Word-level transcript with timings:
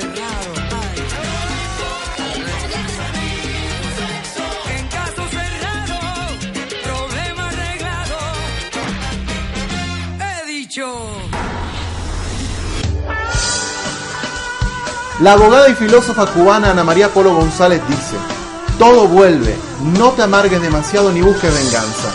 cerrado. 0.00 0.66
La 15.20 15.32
abogada 15.32 15.70
y 15.70 15.74
filósofa 15.74 16.26
cubana 16.26 16.72
Ana 16.72 16.84
María 16.84 17.08
Polo 17.08 17.34
González 17.34 17.80
dice, 17.88 18.16
todo 18.78 19.08
vuelve, 19.08 19.56
no 19.98 20.10
te 20.10 20.22
amargues 20.22 20.60
demasiado 20.60 21.10
ni 21.10 21.22
busques 21.22 21.54
venganza. 21.54 22.12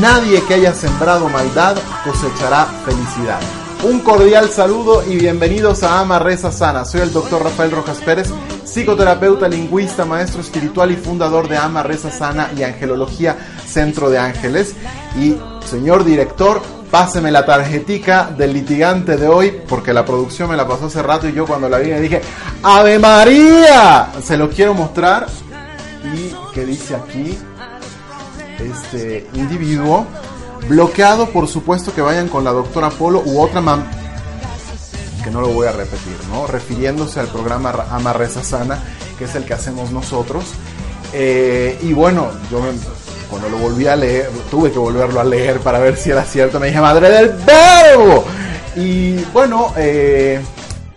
Nadie 0.00 0.44
que 0.44 0.54
haya 0.54 0.74
sembrado 0.74 1.30
maldad 1.30 1.76
cosechará 2.04 2.66
felicidad. 2.84 3.40
Un 3.82 3.98
cordial 3.98 4.48
saludo 4.48 5.02
y 5.04 5.16
bienvenidos 5.16 5.82
a 5.82 5.98
Ama 5.98 6.20
Reza 6.20 6.52
Sana. 6.52 6.84
Soy 6.84 7.00
el 7.00 7.12
doctor 7.12 7.42
Rafael 7.42 7.72
Rojas 7.72 7.98
Pérez, 7.98 8.30
psicoterapeuta, 8.64 9.48
lingüista, 9.48 10.04
maestro 10.04 10.40
espiritual 10.40 10.92
y 10.92 10.96
fundador 10.96 11.48
de 11.48 11.56
Ama 11.56 11.82
Reza 11.82 12.12
Sana 12.12 12.52
y 12.56 12.62
Angelología 12.62 13.36
Centro 13.66 14.08
de 14.08 14.20
Ángeles. 14.20 14.76
Y 15.18 15.34
señor 15.64 16.04
director, 16.04 16.62
páseme 16.92 17.32
la 17.32 17.44
tarjetica 17.44 18.26
del 18.26 18.52
litigante 18.52 19.16
de 19.16 19.26
hoy, 19.26 19.60
porque 19.68 19.92
la 19.92 20.04
producción 20.04 20.50
me 20.50 20.56
la 20.56 20.68
pasó 20.68 20.86
hace 20.86 21.02
rato 21.02 21.28
y 21.28 21.32
yo 21.32 21.44
cuando 21.44 21.68
la 21.68 21.78
vi 21.78 21.90
me 21.90 22.00
dije, 22.00 22.20
¡Ave 22.62 23.00
María! 23.00 24.12
Se 24.22 24.36
lo 24.36 24.48
quiero 24.48 24.74
mostrar. 24.74 25.26
Y 26.04 26.32
que 26.54 26.64
dice 26.64 26.94
aquí, 26.94 27.36
este 28.60 29.26
individuo, 29.34 30.06
bloqueado, 30.68 31.30
por 31.30 31.48
supuesto 31.48 31.94
que 31.94 32.00
vayan 32.00 32.28
con 32.28 32.44
la 32.44 32.52
doctora 32.52 32.90
Polo 32.90 33.22
u 33.24 33.40
otra 33.40 33.60
mam 33.60 33.84
que 35.22 35.30
no 35.30 35.40
lo 35.40 35.48
voy 35.48 35.66
a 35.66 35.72
repetir, 35.72 36.16
¿no? 36.30 36.46
Refiriéndose 36.46 37.20
al 37.20 37.28
programa 37.28 37.72
Ama 37.90 38.12
Reza 38.12 38.42
Sana, 38.42 38.82
que 39.18 39.24
es 39.24 39.34
el 39.34 39.44
que 39.44 39.54
hacemos 39.54 39.90
nosotros. 39.92 40.44
Eh, 41.12 41.78
y 41.82 41.92
bueno, 41.92 42.28
yo 42.50 42.60
me, 42.60 42.70
cuando 43.30 43.48
lo 43.48 43.58
volví 43.58 43.86
a 43.86 43.96
leer, 43.96 44.30
tuve 44.50 44.72
que 44.72 44.78
volverlo 44.78 45.20
a 45.20 45.24
leer 45.24 45.60
para 45.60 45.78
ver 45.78 45.96
si 45.96 46.10
era 46.10 46.24
cierto. 46.24 46.58
Me 46.58 46.66
dije, 46.68 46.80
madre 46.80 47.08
del 47.08 47.28
verbo. 47.46 48.24
Y 48.76 49.22
bueno, 49.32 49.72
eh, 49.76 50.40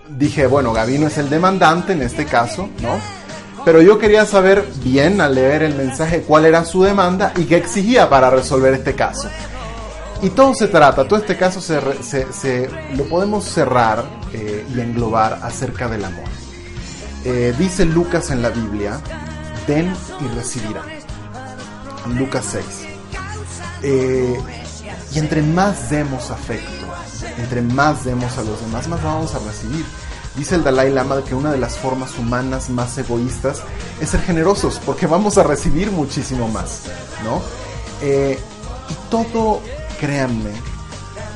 dije, 0.10 0.48
bueno, 0.48 0.74
Gabino 0.74 1.08
es 1.08 1.18
el 1.18 1.30
demandante 1.30 1.94
en 1.94 2.02
este 2.02 2.26
caso, 2.26 2.70
¿no? 2.82 3.00
Pero 3.64 3.82
yo 3.82 3.98
quería 3.98 4.26
saber 4.26 4.66
bien 4.84 5.22
al 5.22 5.36
leer 5.36 5.64
el 5.64 5.76
mensaje 5.76 6.22
cuál 6.22 6.46
era 6.46 6.66
su 6.66 6.84
demanda 6.84 7.34
y 7.36 7.46
qué 7.46 7.58
exigía 7.58 8.10
para 8.10 8.30
resolver 8.30 8.74
este 8.74 8.94
caso. 8.94 9.28
Y 10.26 10.32
todo 10.32 10.56
se 10.56 10.68
trata, 10.68 11.08
todo 11.08 11.20
este 11.20 11.38
caso 11.38 11.62
se, 11.62 12.70
lo 12.96 13.04
podemos 13.04 13.46
cerrar 13.46 14.04
eh, 14.34 14.66
y 14.76 14.80
englobar 14.80 15.38
acerca 15.44 15.88
del 15.88 16.04
amor. 16.04 16.26
Eh, 17.24 17.54
dice 17.60 17.86
Lucas 17.86 18.32
en 18.32 18.42
la 18.42 18.50
Biblia, 18.50 19.00
den 19.68 19.94
y 20.20 20.28
recibirán. 20.36 20.88
Lucas 22.18 22.44
6. 22.54 22.66
Eh, 23.84 24.40
y 25.14 25.20
entre 25.20 25.44
más 25.44 25.92
demos 25.92 26.32
afecto, 26.32 26.88
entre 27.38 27.62
más 27.62 28.04
demos 28.04 28.36
a 28.40 28.42
los 28.42 28.60
demás, 28.62 28.88
más 28.88 29.04
vamos 29.04 29.36
a 29.36 29.40
recibir. 29.40 29.86
Dice 30.36 30.56
el 30.56 30.64
Dalai 30.64 30.92
Lama 30.92 31.24
que 31.24 31.36
una 31.36 31.52
de 31.52 31.60
las 31.60 31.78
formas 31.78 32.18
humanas 32.18 32.72
más 32.72 32.98
egoístas 32.98 33.62
es 34.02 34.10
ser 34.10 34.22
generosos, 34.22 34.82
porque 34.84 35.06
vamos 35.06 35.38
a 35.38 35.44
recibir 35.44 35.92
muchísimo 35.92 36.48
más, 36.48 36.82
¿no? 37.24 37.44
Y 38.02 39.10
todo, 39.10 39.62
créanme, 40.00 40.52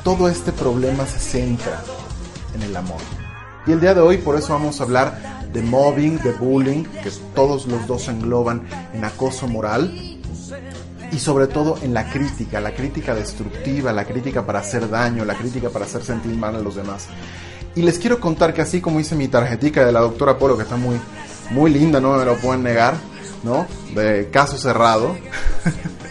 todo 0.03 0.29
este 0.29 0.51
problema 0.51 1.05
se 1.05 1.19
centra 1.19 1.83
en 2.55 2.63
el 2.63 2.75
amor. 2.75 2.99
Y 3.67 3.71
el 3.71 3.79
día 3.79 3.93
de 3.93 4.01
hoy 4.01 4.17
por 4.17 4.37
eso 4.37 4.53
vamos 4.53 4.79
a 4.79 4.83
hablar 4.83 5.49
de 5.51 5.61
mobbing, 5.61 6.19
de 6.19 6.31
bullying, 6.33 6.83
que 6.83 7.11
todos 7.33 7.65
los 7.65 7.85
dos 7.87 8.07
engloban 8.07 8.67
en 8.93 9.03
acoso 9.03 9.47
moral, 9.47 9.91
y 11.11 11.19
sobre 11.19 11.47
todo 11.47 11.77
en 11.81 11.93
la 11.93 12.09
crítica, 12.09 12.59
la 12.59 12.73
crítica 12.73 13.15
destructiva, 13.15 13.91
la 13.91 14.05
crítica 14.05 14.45
para 14.45 14.59
hacer 14.59 14.89
daño, 14.89 15.25
la 15.25 15.35
crítica 15.35 15.69
para 15.69 15.85
hacer 15.85 16.03
sentir 16.03 16.35
mal 16.35 16.55
a 16.55 16.59
los 16.59 16.75
demás. 16.75 17.07
Y 17.75 17.81
les 17.81 17.97
quiero 17.97 18.19
contar 18.19 18.53
que 18.53 18.61
así 18.61 18.81
como 18.81 18.99
hice 18.99 19.15
mi 19.15 19.27
tarjetica 19.27 19.85
de 19.85 19.91
la 19.91 20.01
doctora 20.01 20.37
Polo, 20.37 20.57
que 20.57 20.63
está 20.63 20.75
muy, 20.75 20.99
muy 21.51 21.71
linda, 21.71 21.99
no 21.99 22.15
me 22.15 22.25
lo 22.25 22.37
pueden 22.37 22.63
negar, 22.63 22.95
¿no? 23.43 23.65
De 23.95 24.29
caso 24.31 24.57
cerrado. 24.57 25.15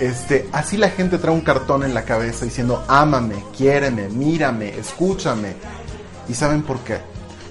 este, 0.00 0.48
así 0.52 0.76
la 0.76 0.90
gente 0.90 1.18
trae 1.18 1.34
un 1.34 1.40
cartón 1.40 1.82
en 1.82 1.94
la 1.94 2.04
cabeza 2.04 2.44
diciendo, 2.44 2.84
ámame, 2.88 3.42
quiéreme, 3.56 4.08
mírame, 4.08 4.78
escúchame. 4.78 5.54
¿Y 6.28 6.34
saben 6.34 6.62
por 6.62 6.80
qué? 6.80 6.98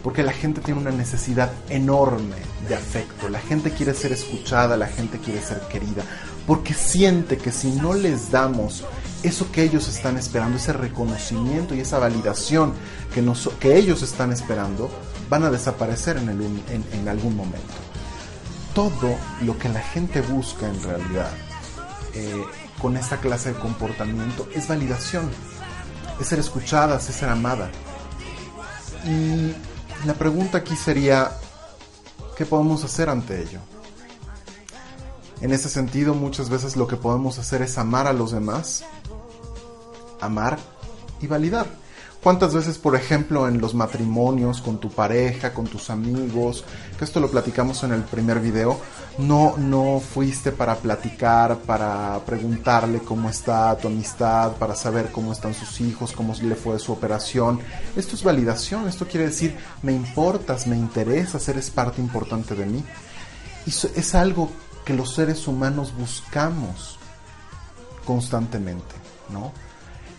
Porque 0.04 0.24
la 0.24 0.34
gente 0.34 0.62
tiene 0.62 0.80
una 0.80 0.92
necesidad 0.92 1.52
enorme 1.70 2.36
de 2.68 2.76
afecto. 2.76 3.30
La 3.30 3.40
gente 3.40 3.72
quiere 3.72 3.94
ser 3.94 4.12
escuchada, 4.12 4.78
la 4.78 4.88
gente 4.88 5.18
quiere 5.18 5.42
ser 5.42 5.60
querida. 5.62 6.04
Porque 6.46 6.74
siente 6.74 7.38
que 7.38 7.52
si 7.52 7.72
no 7.72 7.94
les 7.94 8.30
damos 8.30 8.84
eso 9.24 9.52
que 9.52 9.64
ellos 9.64 9.88
están 9.88 10.18
esperando, 10.18 10.58
ese 10.58 10.74
reconocimiento 10.74 11.74
y 11.74 11.80
esa 11.80 11.98
validación 11.98 12.74
que, 13.14 13.24
que 13.60 13.76
ellos 13.76 14.04
están 14.04 14.32
esperando, 14.32 14.90
van 15.30 15.44
a 15.44 15.50
desaparecer 15.50 16.18
en 16.18 17.08
algún 17.08 17.36
momento. 17.36 17.74
Todo 18.76 19.16
lo 19.42 19.58
que 19.58 19.70
la 19.70 19.82
gente 19.82 20.22
busca 20.22 20.68
en 20.68 20.84
realidad 20.84 21.32
eh, 22.16 22.46
con 22.82 22.98
esta 22.98 23.18
clase 23.18 23.54
de 23.54 23.60
comportamiento 23.60 24.48
es 24.54 24.68
validación, 24.68 25.30
es 26.20 26.28
ser 26.28 26.40
escuchada, 26.40 26.98
es 26.98 27.04
ser 27.04 27.30
amada. 27.30 27.70
Y 29.06 29.54
la 30.06 30.14
pregunta 30.14 30.60
aquí 30.60 30.76
sería, 30.76 31.32
¿qué 32.38 32.46
podemos 32.46 32.84
hacer 32.84 33.10
ante 33.10 33.42
ello? 33.42 33.60
En 35.42 35.52
ese 35.52 35.70
sentido, 35.70 36.14
muchas 36.14 36.50
veces 36.50 36.76
lo 36.76 36.88
que 36.88 36.96
podemos 36.96 37.38
hacer 37.38 37.62
es 37.62 37.78
amar 37.78 38.08
a 38.08 38.14
los 38.14 38.32
demás, 38.32 38.86
amar 40.22 40.58
y 41.22 41.28
validar. 41.28 41.68
¿Cuántas 42.26 42.56
veces, 42.56 42.80
por 42.80 42.96
ejemplo, 42.96 43.48
en 43.48 43.62
los 43.62 43.76
matrimonios, 43.76 44.60
con 44.60 44.80
tu 44.80 44.90
pareja, 44.90 45.54
con 45.54 45.68
tus 45.68 45.92
amigos, 45.92 46.66
que 46.98 47.06
esto 47.06 47.20
lo 47.20 47.30
platicamos 47.30 47.84
en 47.84 47.92
el 47.92 48.02
primer 48.02 48.40
video, 48.40 48.82
no, 49.20 49.56
no 49.58 50.00
fuiste 50.00 50.52
para 50.52 50.76
platicar, 50.78 51.60
para 51.60 52.20
preguntarle 52.26 52.98
cómo 53.02 53.30
está 53.30 53.78
tu 53.78 53.90
amistad, 53.90 54.54
para 54.54 54.76
saber 54.76 55.12
cómo 55.12 55.34
están 55.34 55.54
sus 55.54 55.80
hijos, 55.82 56.14
cómo 56.14 56.34
le 56.42 56.56
fue 56.56 56.80
su 56.80 56.94
operación? 56.94 57.60
Esto 57.96 58.16
es 58.16 58.24
validación, 58.24 58.88
esto 58.88 59.06
quiere 59.06 59.28
decir, 59.28 59.56
me 59.84 59.94
importas, 59.94 60.66
me 60.66 60.76
interesas, 60.76 61.48
eres 61.48 61.70
parte 61.70 62.02
importante 62.02 62.56
de 62.56 62.66
mí. 62.66 62.84
Y 63.68 63.70
es 63.70 64.16
algo 64.16 64.50
que 64.84 64.96
los 64.96 65.14
seres 65.14 65.48
humanos 65.48 65.94
buscamos 65.96 66.98
constantemente, 68.04 68.96
¿no? 69.30 69.52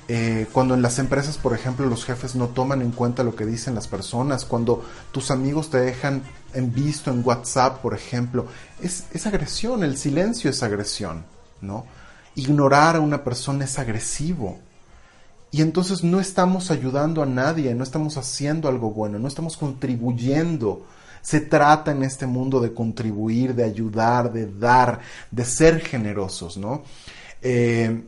Eh, 0.08 0.46
cuando 0.52 0.74
en 0.74 0.82
las 0.82 1.00
empresas, 1.00 1.36
por 1.36 1.52
ejemplo, 1.52 1.86
los 1.86 2.04
jefes 2.04 2.36
no 2.36 2.48
toman 2.48 2.80
en 2.80 2.92
cuenta 2.92 3.24
lo 3.24 3.34
que 3.34 3.44
dicen 3.44 3.74
las 3.74 3.88
personas, 3.88 4.44
cuando 4.44 4.84
tus 5.10 5.32
amigos 5.32 5.68
te 5.68 5.78
dejan 5.78 6.22
en 6.54 6.72
visto 6.72 7.10
en 7.10 7.22
WhatsApp, 7.24 7.80
por 7.80 7.92
ejemplo, 7.92 8.46
es, 8.80 9.04
es 9.12 9.26
agresión, 9.26 9.82
el 9.82 9.96
silencio 9.96 10.48
es 10.48 10.62
agresión, 10.62 11.24
¿no? 11.60 11.86
Ignorar 12.36 12.96
a 12.96 13.00
una 13.00 13.24
persona 13.24 13.64
es 13.64 13.78
agresivo. 13.80 14.60
Y 15.50 15.62
entonces 15.62 16.04
no 16.04 16.20
estamos 16.20 16.70
ayudando 16.70 17.22
a 17.22 17.26
nadie, 17.26 17.74
no 17.74 17.82
estamos 17.82 18.16
haciendo 18.16 18.68
algo 18.68 18.90
bueno, 18.90 19.18
no 19.18 19.26
estamos 19.26 19.56
contribuyendo. 19.56 20.86
Se 21.20 21.40
trata 21.40 21.90
en 21.90 22.04
este 22.04 22.26
mundo 22.26 22.60
de 22.60 22.72
contribuir, 22.72 23.54
de 23.54 23.64
ayudar, 23.64 24.32
de 24.32 24.46
dar, 24.52 25.00
de 25.32 25.44
ser 25.44 25.80
generosos, 25.80 26.56
¿no? 26.56 26.82
Eh, 27.42 28.04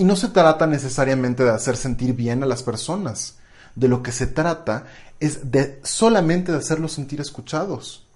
y 0.00 0.04
no 0.04 0.16
se 0.16 0.28
trata 0.28 0.66
necesariamente 0.66 1.44
de 1.44 1.50
hacer 1.50 1.76
sentir 1.76 2.14
bien 2.14 2.42
a 2.42 2.46
las 2.46 2.62
personas. 2.62 3.36
De 3.74 3.86
lo 3.86 4.02
que 4.02 4.12
se 4.12 4.26
trata 4.26 4.86
es 5.20 5.50
de 5.50 5.78
solamente 5.82 6.52
de 6.52 6.56
hacerlos 6.56 6.92
sentir 6.92 7.20
escuchados. 7.20 8.06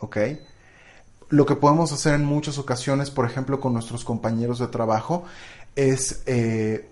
¿Ok? 0.00 0.18
Lo 1.30 1.46
que 1.46 1.56
podemos 1.56 1.92
hacer 1.92 2.12
en 2.12 2.26
muchas 2.26 2.58
ocasiones, 2.58 3.10
por 3.10 3.24
ejemplo, 3.24 3.58
con 3.58 3.72
nuestros 3.72 4.04
compañeros 4.04 4.58
de 4.58 4.66
trabajo, 4.66 5.24
es 5.76 6.20
eh, 6.26 6.90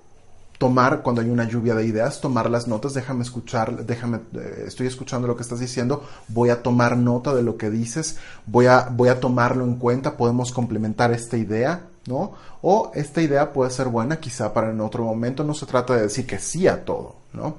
tomar, 0.62 1.02
cuando 1.02 1.20
hay 1.20 1.28
una 1.28 1.42
lluvia 1.42 1.74
de 1.74 1.84
ideas, 1.84 2.20
tomar 2.20 2.48
las 2.48 2.68
notas, 2.68 2.94
déjame 2.94 3.24
escuchar, 3.24 3.84
déjame, 3.84 4.20
eh, 4.34 4.62
estoy 4.68 4.86
escuchando 4.86 5.26
lo 5.26 5.34
que 5.34 5.42
estás 5.42 5.58
diciendo, 5.58 6.04
voy 6.28 6.50
a 6.50 6.62
tomar 6.62 6.96
nota 6.96 7.34
de 7.34 7.42
lo 7.42 7.56
que 7.56 7.68
dices, 7.68 8.18
voy 8.46 8.66
a, 8.66 8.88
voy 8.88 9.08
a 9.08 9.18
tomarlo 9.18 9.64
en 9.64 9.74
cuenta, 9.74 10.16
podemos 10.16 10.52
complementar 10.52 11.10
esta 11.10 11.36
idea, 11.36 11.88
¿no? 12.06 12.34
O 12.60 12.92
esta 12.94 13.20
idea 13.20 13.52
puede 13.52 13.72
ser 13.72 13.88
buena 13.88 14.20
quizá 14.20 14.54
para 14.54 14.70
en 14.70 14.80
otro 14.80 15.02
momento, 15.02 15.42
no 15.42 15.52
se 15.52 15.66
trata 15.66 15.96
de 15.96 16.02
decir 16.02 16.28
que 16.28 16.38
sí 16.38 16.68
a 16.68 16.84
todo, 16.84 17.16
¿no? 17.32 17.56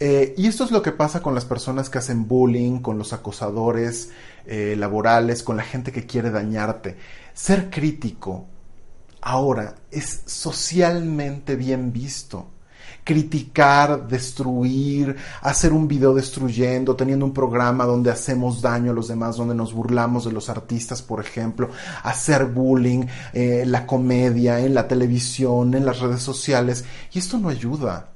Eh, 0.00 0.32
y 0.38 0.46
esto 0.46 0.64
es 0.64 0.70
lo 0.70 0.80
que 0.80 0.92
pasa 0.92 1.20
con 1.20 1.34
las 1.34 1.44
personas 1.44 1.90
que 1.90 1.98
hacen 1.98 2.26
bullying, 2.26 2.78
con 2.78 2.96
los 2.96 3.12
acosadores 3.12 4.12
eh, 4.46 4.76
laborales, 4.78 5.42
con 5.42 5.58
la 5.58 5.62
gente 5.62 5.92
que 5.92 6.06
quiere 6.06 6.30
dañarte. 6.30 6.96
Ser 7.34 7.68
crítico 7.68 8.46
ahora 9.20 9.74
es 9.90 10.22
socialmente 10.26 11.56
bien 11.56 11.92
visto. 11.92 12.46
criticar, 13.04 14.06
destruir, 14.06 15.16
hacer 15.40 15.72
un 15.72 15.88
video 15.88 16.12
destruyendo, 16.12 16.94
teniendo 16.94 17.24
un 17.24 17.32
programa 17.32 17.86
donde 17.86 18.10
hacemos 18.10 18.60
daño 18.60 18.90
a 18.90 18.94
los 18.94 19.08
demás, 19.08 19.36
donde 19.36 19.54
nos 19.54 19.72
burlamos 19.72 20.26
de 20.26 20.32
los 20.32 20.50
artistas, 20.50 21.00
por 21.00 21.18
ejemplo, 21.18 21.70
hacer 22.02 22.44
bullying, 22.44 23.06
eh, 23.32 23.64
la 23.66 23.86
comedia, 23.86 24.60
en 24.60 24.74
la 24.74 24.86
televisión, 24.86 25.72
en 25.72 25.86
las 25.86 26.00
redes 26.00 26.20
sociales. 26.20 26.84
Y 27.10 27.18
esto 27.18 27.38
no 27.38 27.48
ayuda, 27.48 28.10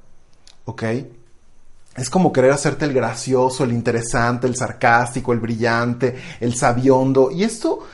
¿ok? 0.65 0.83
Es 1.95 2.09
como 2.09 2.31
querer 2.33 2.51
hacerte 2.51 2.85
el 2.85 2.93
gracioso, 2.93 3.63
el 3.63 3.71
interesante, 3.71 4.47
el 4.47 4.55
sarcástico, 4.55 5.31
el 5.31 5.39
brillante, 5.39 6.15
el 6.39 6.55
sabiondo. 6.55 7.29
Y 7.29 7.43
esto 7.43 7.87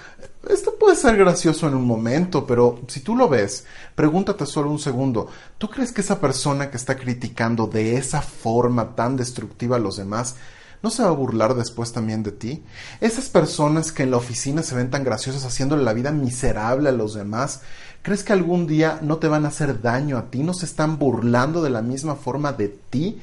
esto 0.48 0.76
puede 0.80 0.96
ser 0.96 1.18
gracioso 1.18 1.68
en 1.68 1.76
un 1.76 1.86
momento, 1.86 2.48
pero 2.48 2.80
si 2.88 3.02
tú 3.02 3.16
lo 3.16 3.28
ves, 3.28 3.66
pregúntate 3.96 4.46
solo 4.46 4.72
un 4.72 4.80
segundo, 4.80 5.28
¿tú 5.58 5.70
crees 5.70 5.92
que 5.92 6.02
esa 6.02 6.22
persona 6.22 6.72
que 6.72 6.78
está 6.78 6.96
criticando 6.96 7.68
de 7.68 7.98
esa 7.98 8.22
forma 8.22 8.96
tan 8.96 9.18
destructiva 9.18 9.76
a 9.76 9.80
los 9.80 9.98
demás, 9.98 10.36
¿no 10.82 10.92
se 10.92 11.04
va 11.04 11.10
a 11.10 11.14
burlar 11.14 11.56
después 11.56 11.92
también 11.92 12.24
de 12.24 12.32
ti? 12.32 12.64
Esas 13.02 13.28
personas 13.28 13.92
que 13.92 14.04
en 14.04 14.12
la 14.12 14.18
oficina 14.18 14.64
se 14.64 14.76
ven 14.76 14.90
tan 14.90 15.04
graciosas 15.04 15.44
haciéndole 15.44 15.84
la 15.84 15.94
vida 15.94 16.12
miserable 16.12 16.88
a 16.88 16.94
los 16.94 17.16
demás, 17.16 17.62
¿crees 18.02 18.24
que 18.24 18.32
algún 18.32 18.66
día 18.66 19.00
no 19.02 19.18
te 19.18 19.28
van 19.28 19.44
a 19.44 19.50
hacer 19.50 19.82
daño 19.82 20.18
a 20.18 20.32
ti? 20.32 20.42
¿No 20.42 20.54
se 20.54 20.66
están 20.66 20.98
burlando 20.98 21.62
de 21.62 21.70
la 21.70 21.82
misma 21.82 22.16
forma 22.16 22.54
de 22.54 22.70
ti, 22.70 23.20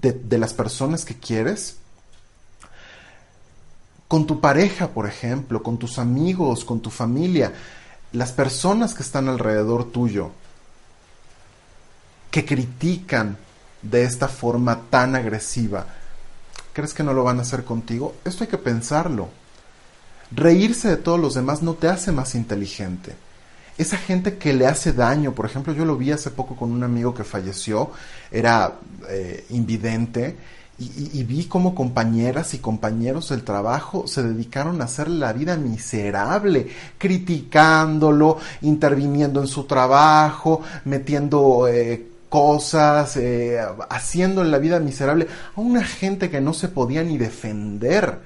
de, 0.00 0.12
de 0.12 0.38
las 0.38 0.54
personas 0.54 1.04
que 1.04 1.16
quieres? 1.16 1.81
Con 4.12 4.26
tu 4.26 4.40
pareja, 4.40 4.88
por 4.88 5.06
ejemplo, 5.06 5.62
con 5.62 5.78
tus 5.78 5.98
amigos, 5.98 6.66
con 6.66 6.80
tu 6.80 6.90
familia, 6.90 7.50
las 8.12 8.30
personas 8.30 8.92
que 8.92 9.02
están 9.02 9.26
alrededor 9.26 9.90
tuyo, 9.90 10.32
que 12.30 12.44
critican 12.44 13.38
de 13.80 14.04
esta 14.04 14.28
forma 14.28 14.82
tan 14.90 15.16
agresiva, 15.16 15.86
¿crees 16.74 16.92
que 16.92 17.02
no 17.02 17.14
lo 17.14 17.24
van 17.24 17.38
a 17.38 17.40
hacer 17.40 17.64
contigo? 17.64 18.16
Esto 18.22 18.44
hay 18.44 18.50
que 18.50 18.58
pensarlo. 18.58 19.30
Reírse 20.30 20.90
de 20.90 20.98
todos 20.98 21.18
los 21.18 21.32
demás 21.32 21.62
no 21.62 21.72
te 21.72 21.88
hace 21.88 22.12
más 22.12 22.34
inteligente. 22.34 23.14
Esa 23.78 23.96
gente 23.96 24.36
que 24.36 24.52
le 24.52 24.66
hace 24.66 24.92
daño, 24.92 25.32
por 25.32 25.46
ejemplo, 25.46 25.72
yo 25.72 25.86
lo 25.86 25.96
vi 25.96 26.12
hace 26.12 26.28
poco 26.28 26.54
con 26.54 26.70
un 26.70 26.84
amigo 26.84 27.14
que 27.14 27.24
falleció, 27.24 27.92
era 28.30 28.74
eh, 29.08 29.46
invidente, 29.48 30.36
y, 31.12 31.24
vi 31.24 31.44
cómo 31.44 31.74
compañeras 31.74 32.54
y 32.54 32.58
compañeros 32.58 33.28
del 33.30 33.42
trabajo 33.42 34.06
se 34.06 34.22
dedicaron 34.22 34.80
a 34.80 34.84
hacer 34.84 35.08
la 35.08 35.32
vida 35.32 35.56
miserable, 35.56 36.68
criticándolo, 36.98 38.38
interviniendo 38.62 39.40
en 39.40 39.46
su 39.46 39.64
trabajo, 39.64 40.62
metiendo 40.84 41.68
eh, 41.68 42.06
cosas, 42.28 43.16
eh, 43.16 43.60
haciendo 43.90 44.42
la 44.44 44.58
vida 44.58 44.80
miserable 44.80 45.26
a 45.54 45.60
una 45.60 45.84
gente 45.84 46.30
que 46.30 46.40
no 46.40 46.54
se 46.54 46.68
podía 46.68 47.02
ni 47.02 47.18
defender. 47.18 48.18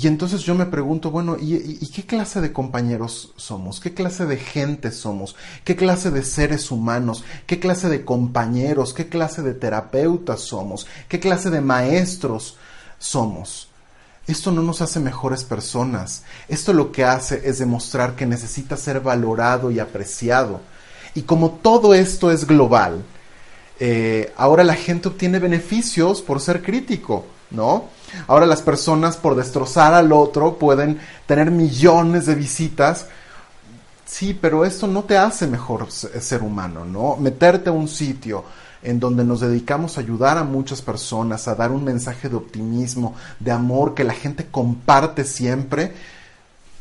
Y 0.00 0.06
entonces 0.06 0.42
yo 0.42 0.54
me 0.54 0.66
pregunto, 0.66 1.10
bueno, 1.10 1.36
¿y, 1.40 1.84
qué 1.88 2.06
clase 2.06 2.40
de 2.40 2.52
compañeros 2.52 3.32
somos? 3.34 3.80
¿Qué 3.80 3.94
clase 3.94 4.26
de 4.26 4.36
gente 4.36 4.92
somos? 4.92 5.34
¿Qué 5.64 5.74
clase 5.74 6.12
de 6.12 6.22
seres 6.22 6.70
humanos? 6.70 7.24
¿Qué 7.48 7.58
clase 7.58 7.88
de 7.88 8.04
compañeros? 8.04 8.94
¿Qué 8.94 9.08
clase 9.08 9.42
de 9.42 9.54
terapeutas 9.54 10.42
somos? 10.42 10.86
¿Qué 11.08 11.18
clase 11.18 11.50
de 11.50 11.60
maestros 11.60 12.56
somos? 13.00 13.70
Esto 14.28 14.52
no 14.52 14.62
nos 14.62 14.82
hace 14.82 15.00
mejores 15.00 15.42
personas. 15.42 16.22
Esto 16.46 16.72
lo 16.72 16.92
que 16.92 17.02
hace 17.02 17.42
es 17.44 17.58
demostrar 17.58 18.14
que 18.14 18.24
necesita 18.24 18.76
ser 18.76 19.00
valorado 19.00 19.72
y 19.72 19.80
apreciado. 19.80 20.60
Y 21.16 21.22
como 21.22 21.58
todo 21.60 21.92
esto 21.92 22.30
es 22.30 22.46
global, 22.46 23.02
eh, 23.80 24.32
ahora 24.36 24.62
la 24.62 24.76
gente 24.76 25.08
obtiene 25.08 25.40
beneficios 25.40 26.22
por 26.22 26.40
ser 26.40 26.62
crítico, 26.62 27.26
¿no? 27.50 27.86
Ahora 28.26 28.46
las 28.46 28.62
personas 28.62 29.16
por 29.16 29.34
destrozar 29.34 29.94
al 29.94 30.12
otro 30.12 30.58
pueden 30.58 30.98
tener 31.26 31.50
millones 31.50 32.26
de 32.26 32.34
visitas. 32.34 33.06
Sí, 34.04 34.38
pero 34.38 34.64
esto 34.64 34.86
no 34.86 35.04
te 35.04 35.18
hace 35.18 35.46
mejor 35.46 35.90
ser 35.90 36.42
humano, 36.42 36.84
¿no? 36.84 37.16
Meterte 37.16 37.68
a 37.68 37.72
un 37.72 37.88
sitio 37.88 38.44
en 38.82 39.00
donde 39.00 39.24
nos 39.24 39.40
dedicamos 39.40 39.96
a 39.96 40.00
ayudar 40.00 40.38
a 40.38 40.44
muchas 40.44 40.82
personas, 40.82 41.48
a 41.48 41.54
dar 41.54 41.72
un 41.72 41.84
mensaje 41.84 42.28
de 42.28 42.36
optimismo, 42.36 43.14
de 43.38 43.50
amor 43.50 43.94
que 43.94 44.04
la 44.04 44.14
gente 44.14 44.46
comparte 44.46 45.24
siempre 45.24 45.92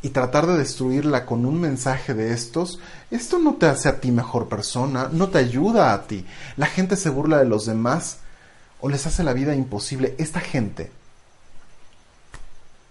y 0.01 0.09
tratar 0.09 0.45
de 0.45 0.57
destruirla 0.57 1.25
con 1.25 1.45
un 1.45 1.59
mensaje 1.59 2.13
de 2.13 2.31
estos, 2.31 2.79
esto 3.09 3.39
no 3.39 3.55
te 3.55 3.65
hace 3.65 3.89
a 3.89 3.99
ti 3.99 4.11
mejor 4.11 4.47
persona, 4.47 5.09
no 5.11 5.29
te 5.29 5.39
ayuda 5.39 5.93
a 5.93 6.03
ti. 6.03 6.25
La 6.55 6.67
gente 6.67 6.95
se 6.95 7.09
burla 7.09 7.39
de 7.39 7.45
los 7.45 7.65
demás 7.65 8.19
o 8.79 8.89
les 8.89 9.05
hace 9.07 9.23
la 9.23 9.33
vida 9.33 9.55
imposible. 9.55 10.15
Esta 10.17 10.39
gente 10.39 10.91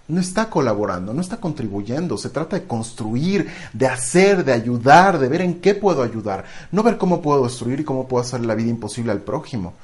no 0.09 0.21
está 0.21 0.49
colaborando, 0.51 1.13
no 1.13 1.21
está 1.21 1.39
contribuyendo. 1.39 2.17
Se 2.17 2.31
trata 2.31 2.57
de 2.57 2.67
construir, 2.67 3.49
de 3.73 3.87
hacer, 3.87 4.45
de 4.45 4.53
ayudar, 4.53 5.19
de 5.19 5.29
ver 5.29 5.41
en 5.41 5.61
qué 5.61 5.75
puedo 5.75 6.03
ayudar. 6.03 6.45
No 6.71 6.83
ver 6.83 6.97
cómo 6.97 7.23
puedo 7.23 7.45
destruir 7.45 7.81
y 7.81 7.85
cómo 7.85 8.07
puedo 8.07 8.23
hacer 8.23 8.45
la 8.45 8.55
vida 8.55 8.71
imposible 8.71 9.13
al 9.13 9.21
prójimo. 9.21 9.75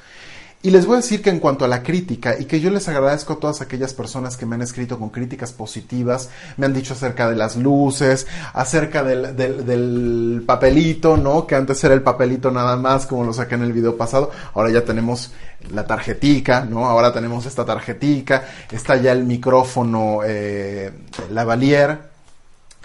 Y 0.64 0.70
les 0.70 0.86
voy 0.86 0.94
a 0.94 0.96
decir 0.98 1.22
que 1.22 1.30
en 1.30 1.40
cuanto 1.40 1.64
a 1.64 1.68
la 1.68 1.82
crítica, 1.82 2.38
y 2.38 2.44
que 2.44 2.60
yo 2.60 2.70
les 2.70 2.86
agradezco 2.86 3.32
a 3.32 3.40
todas 3.40 3.60
aquellas 3.60 3.94
personas 3.94 4.36
que 4.36 4.46
me 4.46 4.54
han 4.54 4.62
escrito 4.62 4.96
con 4.96 5.10
críticas 5.10 5.52
positivas, 5.52 6.30
me 6.56 6.66
han 6.66 6.72
dicho 6.72 6.94
acerca 6.94 7.28
de 7.28 7.34
las 7.34 7.56
luces, 7.56 8.28
acerca 8.54 9.02
del, 9.02 10.44
papelito, 10.46 11.16
¿no? 11.16 11.48
Que 11.48 11.56
antes 11.56 11.82
era 11.82 11.94
el 11.94 12.02
papelito 12.02 12.52
nada 12.52 12.76
más, 12.76 13.06
como 13.06 13.24
lo 13.24 13.32
saqué 13.32 13.56
en 13.56 13.62
el 13.62 13.72
video 13.72 13.96
pasado, 13.96 14.30
ahora 14.54 14.70
ya 14.70 14.84
tenemos 14.84 15.32
la 15.72 15.84
tarjetica, 15.84 16.64
¿no? 16.64 16.86
Ahora 16.86 17.12
tenemos 17.12 17.44
esta 17.44 17.64
tarjetica, 17.64 18.44
está 18.70 18.94
ya 18.94 19.10
el 19.10 19.24
micrófono 19.24 20.20
eh, 20.24 20.92
lavalier. 21.32 21.98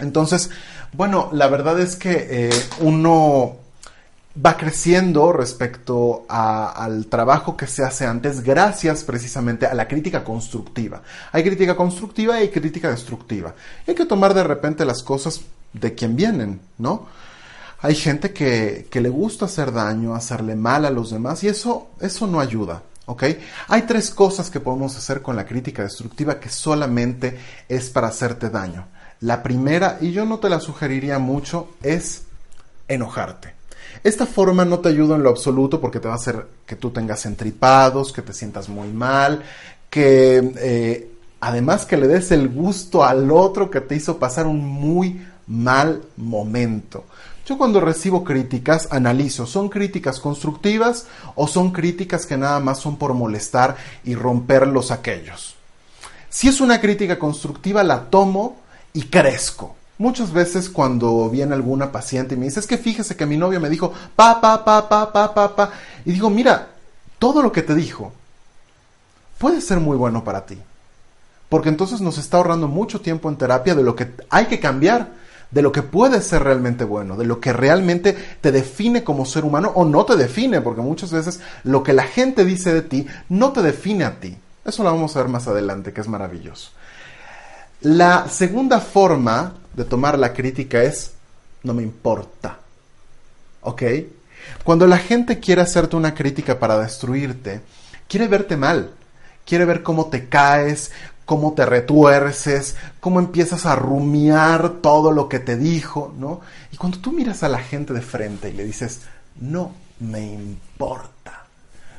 Entonces, 0.00 0.50
bueno, 0.92 1.28
la 1.32 1.46
verdad 1.46 1.78
es 1.78 1.94
que 1.94 2.26
eh, 2.28 2.50
uno 2.80 3.67
va 4.44 4.56
creciendo 4.56 5.32
respecto 5.32 6.24
al 6.28 7.06
trabajo 7.06 7.56
que 7.56 7.66
se 7.66 7.82
hace 7.82 8.06
antes 8.06 8.42
gracias 8.42 9.04
precisamente 9.04 9.66
a 9.66 9.74
la 9.74 9.88
crítica 9.88 10.22
constructiva. 10.22 11.02
Hay 11.32 11.42
crítica 11.42 11.76
constructiva 11.76 12.42
y 12.42 12.48
crítica 12.48 12.90
destructiva. 12.90 13.54
hay 13.86 13.94
que 13.94 14.06
tomar 14.06 14.34
de 14.34 14.44
repente 14.44 14.84
las 14.84 15.02
cosas 15.02 15.40
de 15.72 15.94
quien 15.94 16.16
vienen, 16.16 16.60
¿no? 16.78 17.06
Hay 17.80 17.94
gente 17.94 18.32
que, 18.32 18.88
que 18.90 19.00
le 19.00 19.08
gusta 19.08 19.44
hacer 19.44 19.72
daño, 19.72 20.14
hacerle 20.14 20.56
mal 20.56 20.84
a 20.84 20.90
los 20.90 21.10
demás 21.10 21.44
y 21.44 21.48
eso, 21.48 21.90
eso 22.00 22.26
no 22.26 22.40
ayuda. 22.40 22.82
¿ok? 23.06 23.24
Hay 23.68 23.82
tres 23.82 24.10
cosas 24.10 24.50
que 24.50 24.60
podemos 24.60 24.96
hacer 24.96 25.22
con 25.22 25.36
la 25.36 25.46
crítica 25.46 25.82
destructiva 25.82 26.40
que 26.40 26.48
solamente 26.48 27.38
es 27.68 27.88
para 27.88 28.08
hacerte 28.08 28.50
daño. 28.50 28.86
La 29.20 29.42
primera, 29.42 29.98
y 30.00 30.12
yo 30.12 30.24
no 30.24 30.38
te 30.38 30.48
la 30.48 30.60
sugeriría 30.60 31.18
mucho, 31.18 31.70
es 31.82 32.24
enojarte. 32.88 33.57
Esta 34.04 34.26
forma 34.26 34.64
no 34.64 34.78
te 34.78 34.88
ayuda 34.88 35.16
en 35.16 35.22
lo 35.22 35.30
absoluto 35.30 35.80
porque 35.80 36.00
te 36.00 36.08
va 36.08 36.14
a 36.14 36.18
hacer 36.18 36.46
que 36.66 36.76
tú 36.76 36.90
tengas 36.90 37.26
entripados, 37.26 38.12
que 38.12 38.22
te 38.22 38.32
sientas 38.32 38.68
muy 38.68 38.88
mal, 38.88 39.42
que 39.90 40.52
eh, 40.58 41.10
además 41.40 41.86
que 41.86 41.96
le 41.96 42.08
des 42.08 42.30
el 42.30 42.48
gusto 42.48 43.04
al 43.04 43.30
otro 43.30 43.70
que 43.70 43.80
te 43.80 43.96
hizo 43.96 44.18
pasar 44.18 44.46
un 44.46 44.64
muy 44.64 45.26
mal 45.46 46.02
momento. 46.16 47.04
Yo 47.46 47.56
cuando 47.56 47.80
recibo 47.80 48.24
críticas 48.24 48.88
analizo, 48.90 49.46
¿son 49.46 49.70
críticas 49.70 50.20
constructivas 50.20 51.06
o 51.34 51.48
son 51.48 51.72
críticas 51.72 52.26
que 52.26 52.36
nada 52.36 52.60
más 52.60 52.78
son 52.78 52.96
por 52.96 53.14
molestar 53.14 53.76
y 54.04 54.14
romper 54.14 54.66
los 54.66 54.90
aquellos? 54.90 55.54
Si 56.28 56.46
es 56.46 56.60
una 56.60 56.78
crítica 56.78 57.18
constructiva, 57.18 57.82
la 57.82 58.10
tomo 58.10 58.58
y 58.92 59.04
crezco. 59.04 59.77
Muchas 59.98 60.32
veces 60.32 60.70
cuando 60.70 61.28
viene 61.28 61.54
alguna 61.54 61.90
paciente 61.90 62.34
y 62.34 62.38
me 62.38 62.46
dice, 62.46 62.60
es 62.60 62.66
que 62.66 62.78
fíjese 62.78 63.16
que 63.16 63.26
mi 63.26 63.36
novio 63.36 63.60
me 63.60 63.68
dijo, 63.68 63.92
pa, 64.14 64.40
pa, 64.40 64.64
pa, 64.64 64.88
pa, 64.88 65.12
pa, 65.12 65.34
pa, 65.34 65.56
pa, 65.56 65.70
y 66.04 66.12
digo, 66.12 66.30
mira, 66.30 66.68
todo 67.18 67.42
lo 67.42 67.50
que 67.50 67.62
te 67.62 67.74
dijo 67.74 68.12
puede 69.38 69.60
ser 69.60 69.80
muy 69.80 69.96
bueno 69.96 70.22
para 70.22 70.46
ti. 70.46 70.58
Porque 71.48 71.68
entonces 71.68 72.00
nos 72.00 72.18
está 72.18 72.36
ahorrando 72.36 72.68
mucho 72.68 73.00
tiempo 73.00 73.28
en 73.28 73.36
terapia 73.36 73.74
de 73.74 73.82
lo 73.82 73.96
que 73.96 74.12
hay 74.30 74.46
que 74.46 74.60
cambiar, 74.60 75.12
de 75.50 75.62
lo 75.62 75.72
que 75.72 75.82
puede 75.82 76.20
ser 76.20 76.44
realmente 76.44 76.84
bueno, 76.84 77.16
de 77.16 77.24
lo 77.24 77.40
que 77.40 77.52
realmente 77.52 78.16
te 78.40 78.52
define 78.52 79.02
como 79.02 79.24
ser 79.24 79.44
humano 79.44 79.72
o 79.74 79.84
no 79.84 80.04
te 80.04 80.16
define, 80.16 80.60
porque 80.60 80.82
muchas 80.82 81.10
veces 81.10 81.40
lo 81.64 81.82
que 81.82 81.94
la 81.94 82.02
gente 82.04 82.44
dice 82.44 82.72
de 82.72 82.82
ti 82.82 83.06
no 83.30 83.52
te 83.52 83.62
define 83.62 84.04
a 84.04 84.20
ti. 84.20 84.36
Eso 84.64 84.82
lo 84.82 84.92
vamos 84.92 85.16
a 85.16 85.20
ver 85.20 85.28
más 85.28 85.48
adelante, 85.48 85.92
que 85.92 86.02
es 86.02 86.08
maravilloso. 86.08 86.70
La 87.80 88.28
segunda 88.28 88.80
forma 88.80 89.54
de 89.78 89.84
tomar 89.84 90.18
la 90.18 90.34
crítica 90.34 90.82
es, 90.82 91.12
no 91.62 91.72
me 91.72 91.82
importa. 91.82 92.58
¿Ok? 93.62 93.82
Cuando 94.64 94.86
la 94.86 94.98
gente 94.98 95.38
quiere 95.40 95.62
hacerte 95.62 95.96
una 95.96 96.14
crítica 96.14 96.58
para 96.58 96.78
destruirte, 96.78 97.62
quiere 98.08 98.28
verte 98.28 98.56
mal, 98.56 98.90
quiere 99.46 99.64
ver 99.64 99.82
cómo 99.82 100.06
te 100.06 100.28
caes, 100.28 100.90
cómo 101.24 101.52
te 101.52 101.64
retuerces, 101.66 102.76
cómo 103.00 103.20
empiezas 103.20 103.66
a 103.66 103.76
rumiar 103.76 104.80
todo 104.80 105.12
lo 105.12 105.28
que 105.28 105.38
te 105.38 105.56
dijo, 105.56 106.14
¿no? 106.18 106.40
Y 106.72 106.76
cuando 106.76 106.98
tú 106.98 107.12
miras 107.12 107.42
a 107.42 107.48
la 107.48 107.58
gente 107.58 107.92
de 107.92 108.00
frente 108.00 108.50
y 108.50 108.54
le 108.54 108.64
dices, 108.64 109.02
no 109.40 109.72
me 110.00 110.32
importa, 110.32 111.44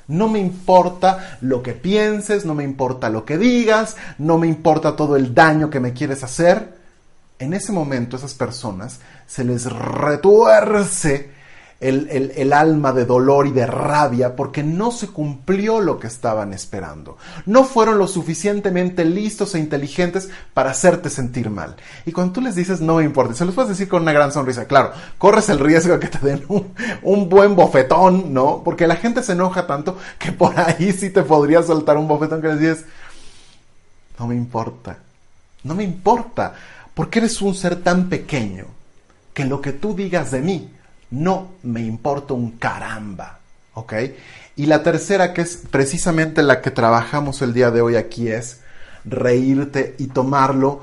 No 0.07 0.27
me 0.27 0.39
importa 0.39 1.37
lo 1.41 1.61
que 1.61 1.73
pienses, 1.73 2.43
no 2.43 2.55
me 2.55 2.63
importa 2.63 3.11
lo 3.11 3.25
que 3.25 3.37
digas, 3.37 3.95
no 4.17 4.39
me 4.39 4.47
importa 4.47 4.95
todo 4.95 5.15
el 5.15 5.35
daño 5.35 5.69
que 5.69 5.79
me 5.79 5.93
quieres 5.93 6.23
hacer. 6.23 6.78
En 7.39 7.53
ese 7.53 7.71
momento 7.71 8.17
esas 8.17 8.33
personas 8.33 8.99
se 9.25 9.43
les 9.43 9.65
retuerce 9.65 11.31
el, 11.79 12.31
el, 12.35 12.51
alma 12.53 12.91
de 12.91 13.05
dolor 13.05 13.47
y 13.47 13.51
de 13.51 13.65
rabia 13.65 14.35
porque 14.35 14.63
no 14.63 14.91
se 14.91 15.07
cumplió 15.07 15.79
lo 15.79 15.97
que 15.97 16.07
estaban 16.07 16.53
esperando. 16.53 17.17
No 17.45 17.63
fueron 17.63 17.97
lo 17.97 18.07
suficientemente 18.07 19.05
listos 19.05 19.55
e 19.55 19.59
inteligentes 19.59 20.29
para 20.53 20.71
hacerte 20.71 21.09
sentir 21.09 21.49
mal. 21.49 21.77
Y 22.05 22.11
cuando 22.11 22.33
tú 22.33 22.41
les 22.41 22.55
dices 22.55 22.81
no 22.81 22.95
me 22.97 23.05
importa, 23.05 23.33
se 23.33 23.45
los 23.45 23.55
puedes 23.55 23.69
decir 23.69 23.87
con 23.87 24.01
una 24.01 24.11
gran 24.11 24.33
sonrisa, 24.33 24.65
claro, 24.65 24.91
corres 25.17 25.47
el 25.49 25.59
riesgo 25.59 25.93
de 25.93 25.99
que 25.99 26.07
te 26.07 26.25
den 26.25 26.43
un, 26.49 26.73
un 27.01 27.29
buen 27.29 27.55
bofetón, 27.55 28.33
¿no? 28.33 28.61
Porque 28.63 28.87
la 28.87 28.97
gente 28.97 29.23
se 29.23 29.31
enoja 29.31 29.65
tanto 29.65 29.97
que 30.17 30.33
por 30.33 30.59
ahí 30.59 30.91
sí 30.91 31.09
te 31.09 31.23
podría 31.23 31.63
soltar 31.63 31.97
un 31.97 32.09
bofetón 32.09 32.41
que 32.41 32.49
les 32.49 32.59
dices, 32.59 32.85
no 34.17 34.27
me 34.27 34.35
importa, 34.35 34.97
no 35.63 35.75
me 35.75 35.83
importa, 35.85 36.53
porque 36.99 37.19
eres 37.19 37.41
un 37.41 37.55
ser 37.55 37.77
tan 37.77 38.09
pequeño 38.09 38.65
que 39.33 39.45
lo 39.45 39.61
que 39.61 39.71
tú 39.71 39.95
digas 39.95 40.31
de 40.31 40.41
mí 40.41 40.69
no 41.11 41.51
me 41.63 41.79
importa 41.79 42.33
un 42.33 42.57
caramba. 42.57 43.39
¿Ok? 43.73 43.93
Y 44.57 44.65
la 44.65 44.83
tercera, 44.83 45.33
que 45.33 45.39
es 45.39 45.63
precisamente 45.71 46.43
la 46.43 46.59
que 46.59 46.71
trabajamos 46.71 47.41
el 47.41 47.53
día 47.53 47.71
de 47.71 47.79
hoy 47.79 47.95
aquí, 47.95 48.27
es 48.27 48.59
reírte 49.05 49.95
y 49.97 50.07
tomarlo 50.07 50.81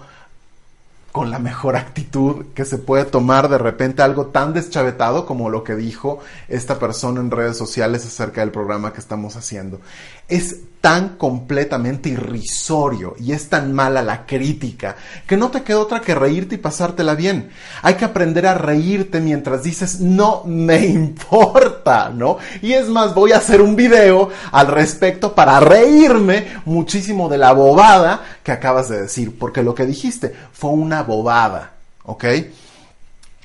con 1.12 1.30
la 1.30 1.38
mejor 1.38 1.76
actitud 1.76 2.46
que 2.54 2.64
se 2.64 2.78
puede 2.78 3.04
tomar 3.04 3.50
de 3.50 3.58
repente 3.58 4.00
algo 4.00 4.28
tan 4.28 4.54
deschavetado 4.54 5.26
como 5.26 5.50
lo 5.50 5.64
que 5.64 5.76
dijo 5.76 6.20
esta 6.48 6.78
persona 6.78 7.20
en 7.20 7.30
redes 7.30 7.58
sociales 7.58 8.06
acerca 8.06 8.40
del 8.40 8.52
programa 8.52 8.94
que 8.94 9.00
estamos 9.00 9.36
haciendo. 9.36 9.82
Es 10.28 10.60
tan 10.86 11.16
completamente 11.16 12.10
irrisorio 12.10 13.16
y 13.18 13.32
es 13.32 13.48
tan 13.48 13.72
mala 13.72 14.02
la 14.02 14.24
crítica 14.24 14.94
que 15.26 15.36
no 15.36 15.50
te 15.50 15.64
queda 15.64 15.80
otra 15.80 16.00
que 16.00 16.14
reírte 16.14 16.54
y 16.54 16.58
pasártela 16.58 17.16
bien. 17.16 17.50
Hay 17.82 17.94
que 17.94 18.04
aprender 18.04 18.46
a 18.46 18.54
reírte 18.54 19.18
mientras 19.18 19.64
dices 19.64 19.98
no 19.98 20.44
me 20.44 20.86
importa, 20.86 22.10
¿no? 22.10 22.38
Y 22.62 22.72
es 22.72 22.86
más, 22.86 23.14
voy 23.14 23.32
a 23.32 23.38
hacer 23.38 23.62
un 23.62 23.74
video 23.74 24.30
al 24.52 24.68
respecto 24.68 25.34
para 25.34 25.58
reírme 25.58 26.46
muchísimo 26.66 27.28
de 27.28 27.38
la 27.38 27.50
bobada 27.50 28.22
que 28.44 28.52
acabas 28.52 28.88
de 28.88 29.02
decir, 29.02 29.36
porque 29.36 29.64
lo 29.64 29.74
que 29.74 29.86
dijiste 29.86 30.36
fue 30.52 30.70
una 30.70 31.02
bobada, 31.02 31.72
¿ok? 32.04 32.24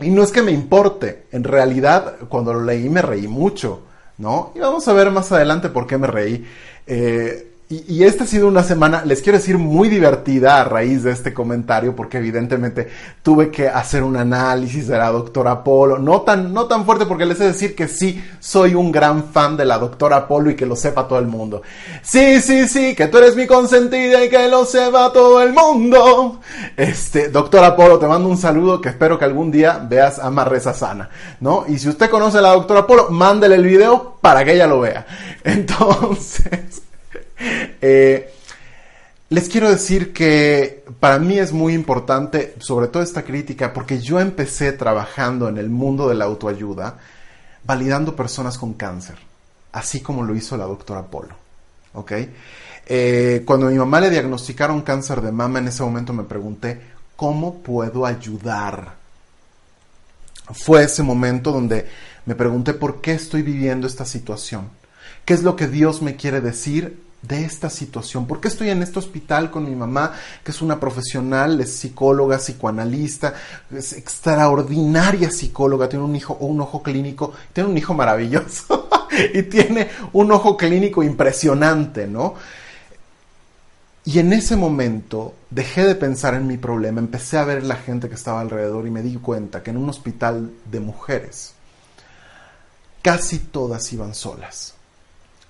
Y 0.01 0.11
no 0.11 0.21
es 0.21 0.31
que 0.31 0.43
me 0.43 0.51
importe, 0.51 1.25
en 1.31 1.43
realidad 1.43 2.17
cuando 2.29 2.53
lo 2.53 2.63
leí 2.63 2.87
me 2.87 3.01
reí 3.01 3.27
mucho, 3.27 3.81
¿no? 4.21 4.53
Y 4.55 4.59
vamos 4.59 4.87
a 4.87 4.93
ver 4.93 5.11
más 5.11 5.31
adelante 5.31 5.69
por 5.69 5.87
qué 5.87 5.97
me 5.97 6.07
reí. 6.07 6.45
Eh, 6.87 7.50
y, 7.71 8.03
esta 8.03 8.25
ha 8.25 8.27
sido 8.27 8.49
una 8.49 8.63
semana, 8.63 9.05
les 9.05 9.21
quiero 9.21 9.37
decir, 9.37 9.57
muy 9.57 9.87
divertida 9.87 10.59
a 10.59 10.65
raíz 10.65 11.03
de 11.03 11.11
este 11.11 11.33
comentario, 11.33 11.95
porque 11.95 12.17
evidentemente 12.17 12.89
tuve 13.23 13.49
que 13.49 13.69
hacer 13.69 14.03
un 14.03 14.17
análisis 14.17 14.89
de 14.89 14.97
la 14.97 15.09
doctora 15.09 15.63
Polo, 15.63 15.97
no 15.97 16.21
tan, 16.21 16.53
no 16.53 16.65
tan 16.65 16.83
fuerte, 16.83 17.05
porque 17.05 17.25
les 17.25 17.39
he 17.39 17.43
de 17.43 17.53
decir 17.53 17.73
que 17.73 17.87
sí 17.87 18.21
soy 18.41 18.75
un 18.75 18.91
gran 18.91 19.23
fan 19.23 19.55
de 19.55 19.63
la 19.63 19.77
doctora 19.77 20.27
Polo 20.27 20.51
y 20.51 20.55
que 20.55 20.65
lo 20.65 20.75
sepa 20.75 21.07
todo 21.07 21.19
el 21.19 21.27
mundo. 21.27 21.61
Sí, 22.01 22.41
sí, 22.41 22.67
sí, 22.67 22.93
que 22.93 23.07
tú 23.07 23.19
eres 23.19 23.37
mi 23.37 23.47
consentida 23.47 24.25
y 24.25 24.29
que 24.29 24.49
lo 24.49 24.65
sepa 24.65 25.13
todo 25.13 25.41
el 25.41 25.53
mundo. 25.53 26.41
Este, 26.75 27.29
doctora 27.29 27.73
Polo, 27.77 27.99
te 27.99 28.07
mando 28.07 28.27
un 28.27 28.37
saludo 28.37 28.81
que 28.81 28.89
espero 28.89 29.17
que 29.17 29.23
algún 29.23 29.49
día 29.49 29.79
veas 29.87 30.19
a 30.19 30.29
Reza 30.43 30.73
Sana, 30.73 31.09
¿no? 31.39 31.63
Y 31.69 31.79
si 31.79 31.87
usted 31.87 32.09
conoce 32.09 32.39
a 32.39 32.41
la 32.41 32.49
doctora 32.49 32.85
Polo, 32.85 33.09
mándele 33.11 33.55
el 33.55 33.63
video 33.63 34.17
para 34.19 34.43
que 34.43 34.55
ella 34.55 34.67
lo 34.67 34.81
vea. 34.81 35.05
Entonces... 35.45 36.90
Eh, 37.83 38.31
les 39.29 39.49
quiero 39.49 39.69
decir 39.69 40.13
que 40.13 40.83
para 40.99 41.17
mí 41.17 41.39
es 41.39 41.51
muy 41.51 41.73
importante, 41.73 42.53
sobre 42.59 42.87
todo 42.89 43.01
esta 43.01 43.23
crítica, 43.23 43.73
porque 43.73 43.99
yo 43.99 44.19
empecé 44.19 44.73
trabajando 44.73 45.47
en 45.47 45.57
el 45.57 45.69
mundo 45.69 46.09
de 46.09 46.15
la 46.15 46.25
autoayuda, 46.25 46.99
validando 47.63 48.15
personas 48.15 48.57
con 48.57 48.73
cáncer, 48.73 49.15
así 49.71 50.01
como 50.01 50.23
lo 50.23 50.35
hizo 50.35 50.57
la 50.57 50.65
doctora 50.65 51.03
Polo. 51.03 51.35
Eh, 52.87 53.43
cuando 53.45 53.67
a 53.67 53.69
mi 53.69 53.77
mamá 53.77 54.01
le 54.01 54.09
diagnosticaron 54.09 54.81
cáncer 54.81 55.21
de 55.21 55.31
mama, 55.31 55.59
en 55.59 55.69
ese 55.69 55.81
momento 55.81 56.11
me 56.11 56.23
pregunté, 56.23 56.81
¿cómo 57.15 57.59
puedo 57.59 58.05
ayudar? 58.05 58.95
Fue 60.53 60.83
ese 60.83 61.03
momento 61.03 61.53
donde 61.53 61.87
me 62.25 62.35
pregunté 62.35 62.73
por 62.73 62.99
qué 62.99 63.13
estoy 63.13 63.43
viviendo 63.43 63.87
esta 63.87 64.05
situación. 64.05 64.69
¿Qué 65.23 65.33
es 65.33 65.43
lo 65.43 65.55
que 65.55 65.67
Dios 65.67 66.01
me 66.01 66.17
quiere 66.17 66.41
decir 66.41 67.10
de 67.21 67.45
esta 67.45 67.69
situación? 67.69 68.25
¿Por 68.25 68.39
qué 68.39 68.47
estoy 68.47 68.69
en 68.69 68.81
este 68.81 68.99
hospital 68.99 69.51
con 69.51 69.65
mi 69.65 69.75
mamá, 69.75 70.13
que 70.43 70.51
es 70.51 70.61
una 70.61 70.79
profesional, 70.79 71.59
es 71.61 71.73
psicóloga, 71.73 72.37
psicoanalista, 72.37 73.33
es 73.71 73.93
extraordinaria 73.93 75.31
psicóloga, 75.31 75.87
tiene 75.87 76.05
un 76.05 76.15
hijo, 76.15 76.35
un 76.39 76.61
ojo 76.61 76.81
clínico, 76.81 77.33
tiene 77.53 77.69
un 77.69 77.77
hijo 77.77 77.93
maravilloso 77.93 78.89
y 79.33 79.43
tiene 79.43 79.89
un 80.13 80.31
ojo 80.31 80.57
clínico 80.57 81.03
impresionante, 81.03 82.07
¿no? 82.07 82.35
Y 84.03 84.17
en 84.17 84.33
ese 84.33 84.55
momento 84.55 85.35
dejé 85.51 85.85
de 85.85 85.93
pensar 85.93 86.33
en 86.33 86.47
mi 86.47 86.57
problema, 86.57 86.99
empecé 86.99 87.37
a 87.37 87.43
ver 87.43 87.63
la 87.63 87.75
gente 87.75 88.09
que 88.09 88.15
estaba 88.15 88.41
alrededor 88.41 88.87
y 88.87 88.91
me 88.91 89.03
di 89.03 89.15
cuenta 89.17 89.61
que 89.61 89.69
en 89.69 89.77
un 89.77 89.89
hospital 89.89 90.51
de 90.71 90.79
mujeres 90.79 91.53
casi 93.03 93.39
todas 93.39 93.91
iban 93.93 94.15
solas. 94.15 94.73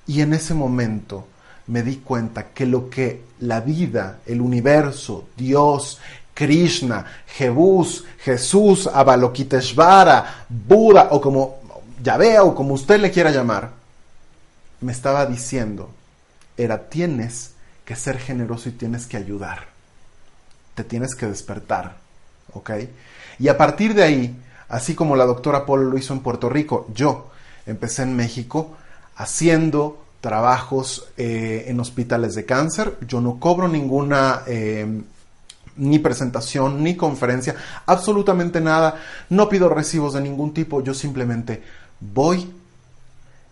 Y 0.05 0.21
en 0.21 0.33
ese 0.33 0.53
momento 0.53 1.27
me 1.67 1.83
di 1.83 1.97
cuenta 1.97 2.49
que 2.49 2.65
lo 2.65 2.89
que 2.89 3.23
la 3.39 3.61
vida, 3.61 4.19
el 4.25 4.41
universo, 4.41 5.29
Dios, 5.37 5.99
Krishna, 6.33 7.05
Jebus, 7.27 8.05
Jesús, 8.19 8.87
Avalokiteshvara, 8.87 10.45
Buda 10.49 11.09
o 11.11 11.21
como 11.21 11.61
vea 12.17 12.43
o 12.43 12.55
como 12.55 12.73
usted 12.73 12.99
le 12.99 13.11
quiera 13.11 13.31
llamar, 13.31 13.71
me 14.81 14.91
estaba 14.91 15.25
diciendo 15.25 15.91
era 16.57 16.89
tienes 16.89 17.51
que 17.85 17.95
ser 17.95 18.17
generoso 18.17 18.69
y 18.69 18.73
tienes 18.73 19.05
que 19.05 19.17
ayudar. 19.17 19.67
Te 20.75 20.83
tienes 20.83 21.15
que 21.15 21.25
despertar, 21.25 21.97
¿ok? 22.53 22.71
Y 23.39 23.47
a 23.47 23.57
partir 23.57 23.93
de 23.93 24.03
ahí, 24.03 24.35
así 24.69 24.95
como 24.95 25.15
la 25.15 25.25
doctora 25.25 25.65
Polo 25.65 25.89
lo 25.89 25.97
hizo 25.97 26.13
en 26.13 26.21
Puerto 26.21 26.49
Rico, 26.49 26.87
yo 26.93 27.29
empecé 27.65 28.03
en 28.03 28.15
México 28.15 28.75
haciendo 29.15 30.03
trabajos 30.21 31.09
eh, 31.17 31.65
en 31.67 31.79
hospitales 31.79 32.35
de 32.35 32.45
cáncer. 32.45 32.97
Yo 33.07 33.19
no 33.19 33.39
cobro 33.39 33.67
ninguna 33.67 34.43
eh, 34.47 35.01
ni 35.77 35.99
presentación, 35.99 36.83
ni 36.83 36.95
conferencia, 36.95 37.55
absolutamente 37.85 38.61
nada. 38.61 39.01
No 39.29 39.49
pido 39.49 39.67
recibos 39.67 40.13
de 40.13 40.21
ningún 40.21 40.53
tipo. 40.53 40.83
Yo 40.83 40.93
simplemente 40.93 41.63
voy, 41.99 42.53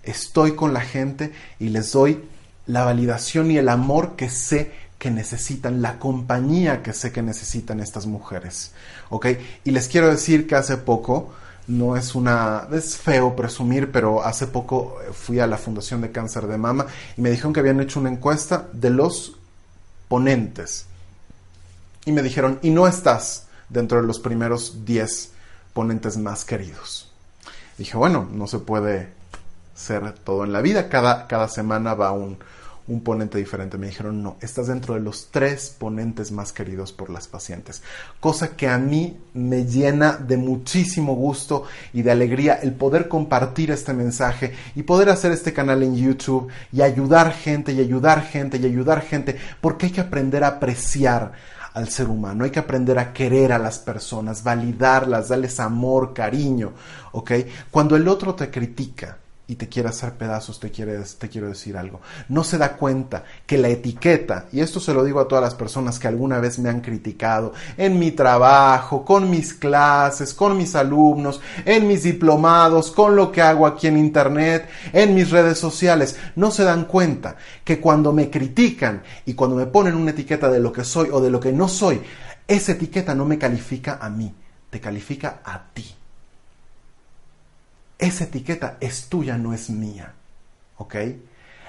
estoy 0.03 0.55
con 0.55 0.73
la 0.73 0.81
gente 0.81 1.33
y 1.59 1.69
les 1.69 1.91
doy 1.91 2.23
la 2.67 2.85
validación 2.85 3.49
y 3.49 3.57
el 3.57 3.67
amor 3.67 4.15
que 4.15 4.29
sé 4.29 4.71
que 4.99 5.09
necesitan, 5.09 5.81
la 5.81 5.97
compañía 5.97 6.83
que 6.83 6.93
sé 6.93 7.11
que 7.11 7.23
necesitan 7.23 7.79
estas 7.79 8.05
mujeres. 8.05 8.73
¿Ok? 9.09 9.27
Y 9.63 9.71
les 9.71 9.87
quiero 9.87 10.09
decir 10.09 10.45
que 10.45 10.55
hace 10.55 10.77
poco 10.77 11.33
no 11.69 11.95
es 11.95 12.15
una, 12.15 12.67
es 12.71 12.97
feo 12.97 13.35
presumir, 13.35 13.91
pero 13.91 14.23
hace 14.23 14.47
poco 14.47 14.97
fui 15.13 15.39
a 15.39 15.47
la 15.47 15.57
Fundación 15.57 16.01
de 16.01 16.11
Cáncer 16.11 16.47
de 16.47 16.57
Mama 16.57 16.87
y 17.15 17.21
me 17.21 17.29
dijeron 17.29 17.53
que 17.53 17.59
habían 17.59 17.79
hecho 17.79 17.99
una 17.99 18.09
encuesta 18.09 18.67
de 18.73 18.89
los 18.89 19.37
ponentes. 20.07 20.87
Y 22.05 22.11
me 22.11 22.23
dijeron, 22.23 22.57
y 22.63 22.71
no 22.71 22.87
estás 22.87 23.47
dentro 23.69 24.01
de 24.01 24.07
los 24.07 24.19
primeros 24.19 24.83
10 24.83 25.31
ponentes 25.73 26.17
más 26.17 26.43
queridos. 26.43 27.11
Dije, 27.77 27.95
bueno, 27.95 28.27
no 28.31 28.47
se 28.47 28.57
puede 28.59 29.13
ser 29.75 30.11
todo 30.13 30.43
en 30.43 30.51
la 30.51 30.61
vida, 30.61 30.89
cada, 30.89 31.27
cada 31.27 31.47
semana 31.47 31.93
va 31.93 32.11
un, 32.11 32.39
un 32.89 33.01
ponente 33.01 33.37
diferente. 33.37 33.77
Me 33.77 33.87
dijeron, 33.87 34.21
no, 34.21 34.37
estás 34.41 34.67
dentro 34.67 34.95
de 34.95 34.99
los 34.99 35.29
tres 35.31 35.75
ponentes 35.77 36.31
más 36.31 36.51
queridos 36.51 36.91
por 36.91 37.09
las 37.09 37.27
pacientes. 37.27 37.81
Cosa 38.19 38.55
que 38.55 38.67
a 38.67 38.77
mí 38.77 39.17
me 39.33 39.65
llena 39.65 40.17
de 40.17 40.37
muchísimo 40.37 41.15
gusto 41.15 41.63
y 41.93 42.01
de 42.01 42.11
alegría 42.11 42.55
el 42.55 42.73
poder 42.73 43.07
compartir 43.07 43.71
este 43.71 43.93
mensaje 43.93 44.53
y 44.75 44.83
poder 44.83 45.09
hacer 45.09 45.31
este 45.31 45.53
canal 45.53 45.83
en 45.83 45.95
YouTube 45.95 46.49
y 46.73 46.81
ayudar 46.81 47.31
gente 47.31 47.71
y 47.71 47.79
ayudar 47.79 48.23
gente 48.23 48.57
y 48.57 48.65
ayudar 48.65 49.01
gente, 49.01 49.37
porque 49.61 49.87
hay 49.87 49.91
que 49.91 50.01
aprender 50.01 50.43
a 50.43 50.47
apreciar 50.47 51.31
al 51.73 51.89
ser 51.89 52.09
humano, 52.09 52.43
hay 52.43 52.49
que 52.49 52.59
aprender 52.59 52.97
a 52.97 53.13
querer 53.13 53.53
a 53.53 53.59
las 53.59 53.77
personas, 53.79 54.43
validarlas, 54.43 55.29
darles 55.29 55.59
amor, 55.59 56.13
cariño, 56.13 56.73
¿ok? 57.11 57.31
Cuando 57.69 57.95
el 57.95 58.07
otro 58.07 58.33
te 58.33 58.49
critica, 58.49 59.17
y 59.49 59.55
te 59.55 59.67
quiere 59.67 59.89
hacer 59.89 60.13
pedazos, 60.13 60.59
te, 60.59 60.69
quiere, 60.69 60.99
te 60.99 61.27
quiero 61.27 61.49
decir 61.49 61.75
algo. 61.75 62.01
No 62.29 62.43
se 62.43 62.59
da 62.59 62.77
cuenta 62.77 63.23
que 63.47 63.57
la 63.57 63.67
etiqueta, 63.67 64.45
y 64.51 64.59
esto 64.59 64.79
se 64.79 64.93
lo 64.93 65.03
digo 65.03 65.19
a 65.19 65.27
todas 65.27 65.43
las 65.43 65.55
personas 65.55 65.97
que 65.97 66.07
alguna 66.07 66.39
vez 66.39 66.59
me 66.59 66.69
han 66.69 66.81
criticado, 66.81 67.53
en 67.75 67.97
mi 67.97 68.11
trabajo, 68.11 69.03
con 69.03 69.27
mis 69.27 69.55
clases, 69.55 70.35
con 70.35 70.55
mis 70.55 70.75
alumnos, 70.75 71.41
en 71.65 71.87
mis 71.87 72.03
diplomados, 72.03 72.91
con 72.91 73.15
lo 73.15 73.31
que 73.31 73.41
hago 73.41 73.65
aquí 73.65 73.87
en 73.87 73.97
Internet, 73.97 74.69
en 74.93 75.15
mis 75.15 75.31
redes 75.31 75.57
sociales, 75.57 76.15
no 76.35 76.51
se 76.51 76.63
dan 76.63 76.85
cuenta 76.85 77.35
que 77.63 77.79
cuando 77.79 78.13
me 78.13 78.29
critican 78.29 79.01
y 79.25 79.33
cuando 79.33 79.55
me 79.55 79.65
ponen 79.65 79.95
una 79.95 80.11
etiqueta 80.11 80.51
de 80.51 80.59
lo 80.59 80.71
que 80.71 80.83
soy 80.83 81.09
o 81.11 81.19
de 81.19 81.31
lo 81.31 81.39
que 81.39 81.51
no 81.51 81.67
soy, 81.67 81.99
esa 82.47 82.73
etiqueta 82.73 83.15
no 83.15 83.25
me 83.25 83.39
califica 83.39 83.97
a 83.99 84.11
mí, 84.11 84.31
te 84.69 84.79
califica 84.79 85.41
a 85.43 85.73
ti 85.73 85.95
esa 87.99 88.23
etiqueta 88.23 88.77
es 88.79 89.07
tuya, 89.07 89.37
no 89.37 89.53
es 89.53 89.69
mía. 89.69 90.13
¿Ok? 90.77 90.95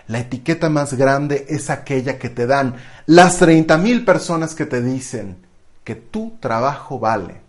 La 0.06 0.20
etiqueta 0.20 0.70
más 0.70 0.94
grande 0.94 1.46
es 1.48 1.70
aquella 1.70 2.18
que 2.18 2.30
te 2.30 2.46
dan 2.46 2.76
las 3.06 3.38
30 3.38 3.76
mil 3.78 4.04
personas 4.04 4.54
que 4.54 4.66
te 4.66 4.80
dicen 4.80 5.36
que 5.84 5.96
tu 5.96 6.36
trabajo 6.40 6.98
vale. 6.98 7.40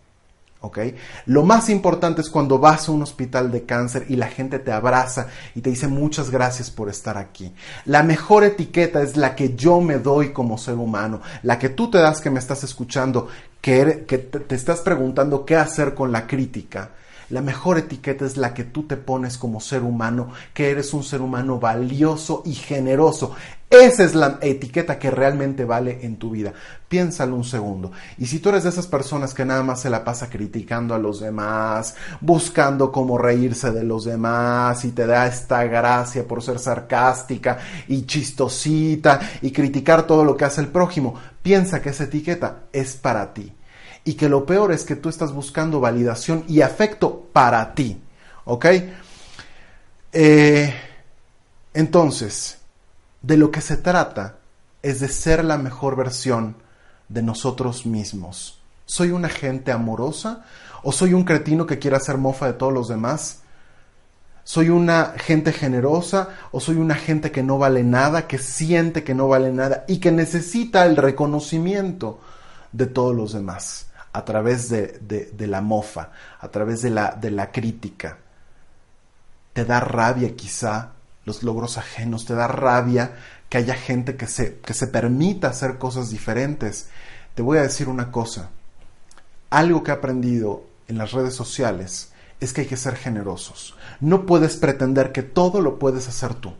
¿Ok? 0.63 0.77
Lo 1.25 1.43
más 1.43 1.69
importante 1.69 2.21
es 2.21 2.29
cuando 2.29 2.59
vas 2.59 2.87
a 2.87 2.91
un 2.91 3.01
hospital 3.01 3.51
de 3.51 3.63
cáncer 3.65 4.05
y 4.09 4.15
la 4.15 4.27
gente 4.27 4.59
te 4.59 4.71
abraza 4.71 5.27
y 5.55 5.61
te 5.61 5.71
dice 5.71 5.87
muchas 5.87 6.29
gracias 6.29 6.69
por 6.69 6.87
estar 6.87 7.17
aquí. 7.17 7.51
La 7.85 8.03
mejor 8.03 8.43
etiqueta 8.43 9.01
es 9.01 9.17
la 9.17 9.35
que 9.35 9.55
yo 9.55 9.81
me 9.81 9.97
doy 9.97 10.31
como 10.31 10.59
ser 10.59 10.75
humano, 10.75 11.21
la 11.41 11.57
que 11.57 11.69
tú 11.69 11.89
te 11.89 11.97
das 11.97 12.21
que 12.21 12.29
me 12.29 12.37
estás 12.37 12.63
escuchando, 12.63 13.27
que, 13.59 14.05
que 14.07 14.19
te 14.19 14.53
estás 14.53 14.81
preguntando 14.81 15.45
qué 15.45 15.55
hacer 15.55 15.95
con 15.95 16.11
la 16.11 16.27
crítica. 16.27 16.91
La 17.31 17.41
mejor 17.41 17.77
etiqueta 17.77 18.25
es 18.25 18.35
la 18.35 18.53
que 18.53 18.65
tú 18.65 18.83
te 18.83 18.97
pones 18.97 19.37
como 19.37 19.61
ser 19.61 19.83
humano, 19.83 20.31
que 20.53 20.69
eres 20.69 20.93
un 20.93 21.01
ser 21.01 21.21
humano 21.21 21.59
valioso 21.59 22.43
y 22.45 22.53
generoso. 22.53 23.33
Esa 23.69 24.03
es 24.03 24.15
la 24.15 24.37
etiqueta 24.41 24.99
que 24.99 25.09
realmente 25.09 25.63
vale 25.63 25.99
en 26.01 26.17
tu 26.17 26.31
vida. 26.31 26.51
Piénsalo 26.89 27.37
un 27.37 27.45
segundo. 27.45 27.93
Y 28.17 28.25
si 28.25 28.39
tú 28.39 28.49
eres 28.49 28.63
de 28.63 28.69
esas 28.69 28.85
personas 28.85 29.33
que 29.33 29.45
nada 29.45 29.63
más 29.63 29.79
se 29.79 29.89
la 29.89 30.03
pasa 30.03 30.29
criticando 30.29 30.93
a 30.93 30.99
los 30.99 31.21
demás, 31.21 31.95
buscando 32.19 32.91
cómo 32.91 33.17
reírse 33.17 33.71
de 33.71 33.85
los 33.85 34.03
demás 34.03 34.83
y 34.83 34.91
te 34.91 35.07
da 35.07 35.25
esta 35.25 35.63
gracia 35.63 36.27
por 36.27 36.43
ser 36.43 36.59
sarcástica 36.59 37.59
y 37.87 38.05
chistosita 38.05 39.21
y 39.41 39.51
criticar 39.51 40.05
todo 40.05 40.25
lo 40.25 40.35
que 40.35 40.43
hace 40.43 40.59
el 40.59 40.67
prójimo, 40.67 41.15
piensa 41.41 41.81
que 41.81 41.91
esa 41.91 42.03
etiqueta 42.03 42.63
es 42.73 42.97
para 42.97 43.33
ti 43.33 43.53
y 44.03 44.13
que 44.13 44.29
lo 44.29 44.45
peor 44.45 44.71
es 44.71 44.83
que 44.83 44.95
tú 44.95 45.09
estás 45.09 45.33
buscando 45.33 45.79
validación 45.79 46.43
y 46.47 46.61
afecto 46.61 47.27
para 47.31 47.73
ti. 47.73 48.01
¿Ok? 48.45 48.65
Eh, 50.13 50.73
entonces, 51.73 52.57
de 53.21 53.37
lo 53.37 53.51
que 53.51 53.61
se 53.61 53.77
trata 53.77 54.37
es 54.81 54.99
de 54.99 55.07
ser 55.07 55.45
la 55.45 55.57
mejor 55.57 55.95
versión 55.95 56.55
de 57.07 57.21
nosotros 57.21 57.85
mismos. 57.85 58.59
¿Soy 58.85 59.11
una 59.11 59.29
gente 59.29 59.71
amorosa 59.71 60.43
o 60.83 60.91
soy 60.91 61.13
un 61.13 61.23
cretino 61.23 61.65
que 61.65 61.79
quiere 61.79 61.97
hacer 61.97 62.17
mofa 62.17 62.47
de 62.47 62.53
todos 62.53 62.73
los 62.73 62.87
demás? 62.87 63.41
¿Soy 64.43 64.69
una 64.69 65.13
gente 65.17 65.53
generosa 65.53 66.29
o 66.51 66.59
soy 66.59 66.77
una 66.77 66.95
gente 66.95 67.31
que 67.31 67.43
no 67.43 67.59
vale 67.59 67.83
nada, 67.83 68.27
que 68.27 68.39
siente 68.39 69.03
que 69.03 69.13
no 69.13 69.27
vale 69.27 69.51
nada 69.51 69.85
y 69.87 69.99
que 69.99 70.11
necesita 70.11 70.85
el 70.85 70.97
reconocimiento 70.97 72.19
de 72.71 72.87
todos 72.87 73.15
los 73.15 73.33
demás? 73.33 73.90
A 74.13 74.25
través 74.25 74.69
de, 74.69 75.47
la 75.47 75.61
mofa, 75.61 76.11
a 76.39 76.47
través 76.49 76.81
de 76.81 76.89
la, 76.89 77.11
de 77.11 77.31
la 77.31 77.51
crítica. 77.51 78.17
Te 79.53 79.65
da 79.65 79.79
rabia 79.79 80.35
quizá 80.35 80.93
los 81.25 81.43
logros 81.43 81.77
ajenos, 81.77 82.25
te 82.25 82.33
da 82.33 82.47
rabia 82.47 83.15
que 83.49 83.57
haya 83.57 83.75
gente 83.75 84.15
que 84.15 84.27
se, 84.27 84.59
que 84.59 84.73
se 84.73 84.87
permita 84.87 85.49
hacer 85.49 85.77
cosas 85.77 86.09
diferentes. 86.09 86.89
Te 87.35 87.41
voy 87.41 87.57
a 87.57 87.63
decir 87.63 87.89
una 87.89 88.11
cosa, 88.11 88.49
algo 89.49 89.83
que 89.83 89.91
he 89.91 89.93
aprendido 89.93 90.63
en 90.87 90.97
las 90.97 91.11
redes 91.11 91.35
sociales 91.35 92.11
es 92.39 92.53
que 92.53 92.61
hay 92.61 92.67
que 92.67 92.77
ser 92.77 92.95
generosos. 92.95 93.75
No 93.99 94.25
puedes 94.25 94.57
pretender 94.57 95.11
que 95.11 95.23
todo 95.23 95.61
lo 95.61 95.77
puedes 95.77 96.07
hacer 96.07 96.33
tú. 96.33 96.53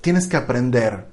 Tienes 0.00 0.26
que 0.26 0.36
aprender 0.36 1.06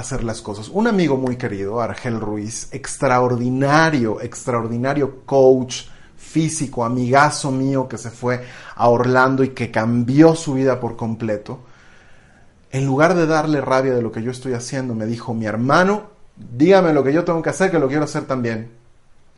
hacer 0.00 0.24
las 0.24 0.42
cosas. 0.42 0.68
Un 0.68 0.86
amigo 0.86 1.16
muy 1.16 1.36
querido, 1.36 1.80
Argel 1.80 2.20
Ruiz, 2.20 2.68
extraordinario, 2.72 4.20
extraordinario 4.20 5.24
coach 5.24 5.84
físico, 6.16 6.84
amigazo 6.84 7.50
mío 7.50 7.88
que 7.88 7.98
se 7.98 8.10
fue 8.10 8.44
a 8.76 8.88
Orlando 8.88 9.42
y 9.42 9.50
que 9.50 9.70
cambió 9.70 10.34
su 10.34 10.54
vida 10.54 10.78
por 10.78 10.96
completo, 10.96 11.60
en 12.70 12.86
lugar 12.86 13.14
de 13.14 13.26
darle 13.26 13.60
rabia 13.60 13.94
de 13.94 14.02
lo 14.02 14.12
que 14.12 14.22
yo 14.22 14.30
estoy 14.30 14.52
haciendo, 14.52 14.94
me 14.94 15.06
dijo, 15.06 15.34
mi 15.34 15.46
hermano, 15.46 16.10
dígame 16.36 16.92
lo 16.92 17.02
que 17.02 17.12
yo 17.12 17.24
tengo 17.24 17.42
que 17.42 17.50
hacer, 17.50 17.70
que 17.70 17.80
lo 17.80 17.88
quiero 17.88 18.04
hacer 18.04 18.26
también. 18.26 18.70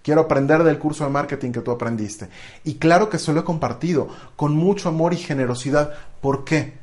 Quiero 0.02 0.22
aprender 0.22 0.64
del 0.64 0.78
curso 0.78 1.04
de 1.04 1.10
marketing 1.10 1.52
que 1.52 1.60
tú 1.60 1.70
aprendiste. 1.70 2.28
Y 2.64 2.74
claro 2.74 3.08
que 3.08 3.18
se 3.18 3.32
lo 3.32 3.40
he 3.40 3.44
compartido 3.44 4.08
con 4.36 4.54
mucho 4.54 4.88
amor 4.88 5.14
y 5.14 5.16
generosidad. 5.16 5.94
¿Por 6.20 6.44
qué? 6.44 6.81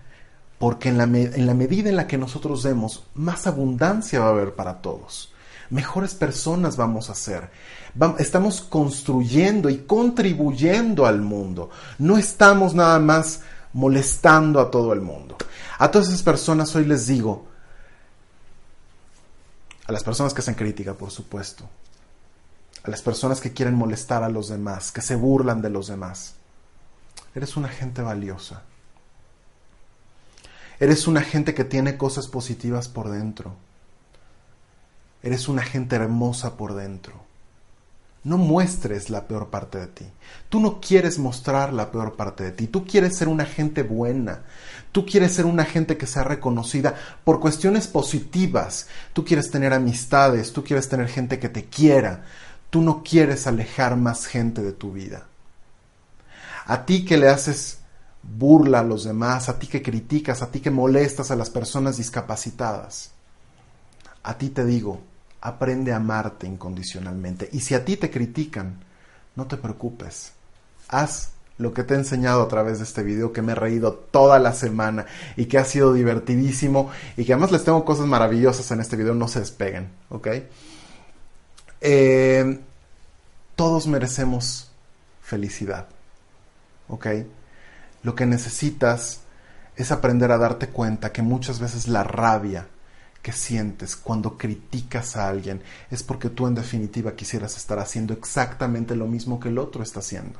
Porque 0.59 0.89
en 0.89 0.97
la, 0.97 1.05
en 1.05 1.45
la 1.45 1.53
medida 1.53 1.89
en 1.89 1.95
la 1.95 2.05
que 2.05 2.17
nosotros 2.17 2.61
demos, 2.63 3.05
más 3.15 3.47
abundancia 3.47 4.19
va 4.19 4.27
a 4.27 4.29
haber 4.29 4.55
para 4.55 4.81
todos. 4.81 5.33
Mejores 5.69 6.15
personas 6.15 6.75
vamos 6.75 7.09
a 7.09 7.15
ser. 7.15 7.49
estamos 8.17 8.61
construyendo 8.61 9.69
y 9.69 9.79
contribuyendo 9.79 11.05
al 11.05 11.21
mundo. 11.21 11.69
No 11.97 12.17
estamos 12.17 12.73
nada 12.73 12.99
más 12.99 13.41
molestando 13.71 14.59
a 14.59 14.69
todo 14.69 14.91
el 14.93 15.01
mundo. 15.01 15.37
A 15.77 15.89
todas 15.89 16.09
esas 16.09 16.23
personas 16.23 16.75
hoy 16.75 16.85
les 16.85 17.07
digo, 17.07 17.47
a 19.85 19.91
las 19.91 20.03
personas 20.03 20.33
que 20.33 20.41
hacen 20.41 20.55
crítica, 20.55 20.93
por 20.93 21.09
supuesto, 21.09 21.69
a 22.83 22.89
las 22.89 23.01
personas 23.01 23.39
que 23.39 23.53
quieren 23.53 23.75
molestar 23.75 24.23
a 24.23 24.29
los 24.29 24.49
demás, 24.49 24.91
que 24.91 25.01
se 25.01 25.15
burlan 25.15 25.61
de 25.61 25.69
los 25.69 25.87
demás, 25.87 26.35
eres 27.33 27.55
una 27.55 27.69
gente 27.69 28.01
valiosa. 28.01 28.63
Eres 30.79 31.07
una 31.07 31.21
gente 31.21 31.53
que 31.53 31.65
tiene 31.65 31.97
cosas 31.97 32.27
positivas 32.27 32.87
por 32.87 33.09
dentro. 33.09 33.55
Eres 35.21 35.49
una 35.49 35.63
gente 35.63 35.95
hermosa 35.97 36.55
por 36.55 36.73
dentro. 36.73 37.13
No 38.23 38.37
muestres 38.37 39.09
la 39.09 39.27
peor 39.27 39.49
parte 39.49 39.77
de 39.77 39.87
ti. 39.87 40.05
Tú 40.49 40.59
no 40.59 40.79
quieres 40.81 41.19
mostrar 41.19 41.73
la 41.73 41.91
peor 41.91 42.15
parte 42.15 42.43
de 42.43 42.51
ti. 42.51 42.67
Tú 42.67 42.85
quieres 42.85 43.17
ser 43.17 43.27
una 43.27 43.45
gente 43.45 43.83
buena. 43.83 44.43
Tú 44.91 45.05
quieres 45.05 45.33
ser 45.33 45.45
una 45.45 45.65
gente 45.65 45.97
que 45.97 46.07
sea 46.07 46.23
reconocida 46.23 46.95
por 47.23 47.39
cuestiones 47.39 47.87
positivas. 47.87 48.87
Tú 49.13 49.23
quieres 49.23 49.51
tener 49.51 49.73
amistades. 49.73 50.51
Tú 50.53 50.63
quieres 50.63 50.89
tener 50.89 51.07
gente 51.07 51.39
que 51.39 51.49
te 51.49 51.65
quiera. 51.65 52.25
Tú 52.69 52.81
no 52.81 53.03
quieres 53.03 53.47
alejar 53.47 53.95
más 53.95 54.25
gente 54.25 54.61
de 54.61 54.73
tu 54.73 54.91
vida. 54.91 55.27
A 56.65 56.85
ti 56.85 57.05
que 57.05 57.17
le 57.17 57.29
haces 57.29 57.78
burla 58.21 58.79
a 58.79 58.83
los 58.83 59.03
demás, 59.03 59.49
a 59.49 59.57
ti 59.57 59.67
que 59.67 59.81
criticas, 59.81 60.41
a 60.41 60.51
ti 60.51 60.59
que 60.59 60.71
molestas 60.71 61.31
a 61.31 61.35
las 61.35 61.49
personas 61.49 61.97
discapacitadas. 61.97 63.11
A 64.23 64.37
ti 64.37 64.49
te 64.49 64.65
digo, 64.65 65.01
aprende 65.41 65.93
a 65.93 65.97
amarte 65.97 66.47
incondicionalmente. 66.47 67.49
Y 67.51 67.61
si 67.61 67.73
a 67.73 67.85
ti 67.85 67.97
te 67.97 68.09
critican, 68.09 68.79
no 69.35 69.47
te 69.47 69.57
preocupes. 69.57 70.33
Haz 70.89 71.31
lo 71.57 71.73
que 71.73 71.83
te 71.83 71.93
he 71.93 71.97
enseñado 71.97 72.41
a 72.41 72.47
través 72.47 72.77
de 72.79 72.85
este 72.85 73.03
video, 73.03 73.33
que 73.33 73.41
me 73.41 73.51
he 73.51 73.55
reído 73.55 73.93
toda 73.93 74.39
la 74.39 74.53
semana 74.53 75.05
y 75.35 75.45
que 75.45 75.57
ha 75.57 75.65
sido 75.65 75.93
divertidísimo 75.93 76.89
y 77.17 77.25
que 77.25 77.33
además 77.33 77.51
les 77.51 77.65
tengo 77.65 77.83
cosas 77.83 78.07
maravillosas 78.07 78.71
en 78.71 78.79
este 78.79 78.95
video, 78.95 79.13
no 79.13 79.27
se 79.27 79.41
despeguen, 79.41 79.89
¿ok? 80.09 80.27
Eh, 81.81 82.59
todos 83.57 83.87
merecemos 83.87 84.71
felicidad, 85.21 85.87
¿ok? 86.87 87.07
Lo 88.03 88.15
que 88.15 88.25
necesitas 88.25 89.21
es 89.75 89.91
aprender 89.91 90.31
a 90.31 90.37
darte 90.37 90.67
cuenta 90.67 91.11
que 91.11 91.21
muchas 91.21 91.59
veces 91.59 91.87
la 91.87 92.03
rabia 92.03 92.67
que 93.21 93.31
sientes 93.31 93.95
cuando 93.95 94.37
criticas 94.37 95.17
a 95.17 95.27
alguien 95.27 95.61
es 95.91 96.03
porque 96.03 96.29
tú 96.29 96.47
en 96.47 96.55
definitiva 96.55 97.15
quisieras 97.15 97.57
estar 97.57 97.79
haciendo 97.79 98.13
exactamente 98.13 98.95
lo 98.95 99.07
mismo 99.07 99.39
que 99.39 99.49
el 99.49 99.57
otro 99.57 99.83
está 99.83 99.99
haciendo. 99.99 100.39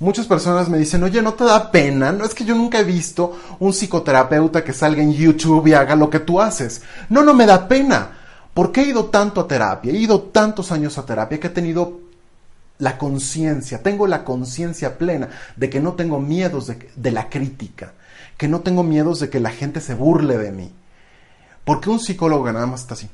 Muchas 0.00 0.26
personas 0.26 0.68
me 0.68 0.78
dicen, 0.78 1.02
oye, 1.02 1.20
¿no 1.20 1.34
te 1.34 1.44
da 1.44 1.70
pena? 1.70 2.10
No 2.10 2.24
es 2.24 2.34
que 2.34 2.44
yo 2.44 2.54
nunca 2.54 2.80
he 2.80 2.84
visto 2.84 3.38
un 3.58 3.72
psicoterapeuta 3.72 4.64
que 4.64 4.72
salga 4.72 5.02
en 5.02 5.12
YouTube 5.12 5.66
y 5.66 5.74
haga 5.74 5.94
lo 5.94 6.08
que 6.08 6.20
tú 6.20 6.40
haces. 6.40 6.82
No, 7.10 7.22
no 7.22 7.34
me 7.34 7.46
da 7.46 7.68
pena. 7.68 8.16
Porque 8.54 8.80
he 8.80 8.86
ido 8.86 9.06
tanto 9.06 9.40
a 9.40 9.46
terapia, 9.46 9.92
he 9.92 9.96
ido 9.96 10.22
tantos 10.22 10.72
años 10.72 10.98
a 10.98 11.06
terapia 11.06 11.38
que 11.38 11.46
he 11.48 11.50
tenido 11.50 12.00
la 12.80 12.98
conciencia, 12.98 13.82
tengo 13.82 14.06
la 14.06 14.24
conciencia 14.24 14.98
plena 14.98 15.28
de 15.54 15.70
que 15.70 15.80
no 15.80 15.92
tengo 15.92 16.18
miedos 16.18 16.66
de, 16.96 17.10
la 17.12 17.28
crítica, 17.28 17.92
que 18.36 18.48
no 18.48 18.60
tengo 18.60 18.82
miedos 18.82 19.20
de 19.20 19.28
que 19.28 19.38
la 19.38 19.50
gente 19.50 19.80
se 19.80 19.94
burle 19.94 20.38
de 20.38 20.50
mí. 20.50 20.72
Porque 21.64 21.90
un 21.90 22.00
psicólogo 22.00 22.50
nada 22.50 22.66
más 22.66 22.80
está 22.80 22.94
así. 22.94 23.08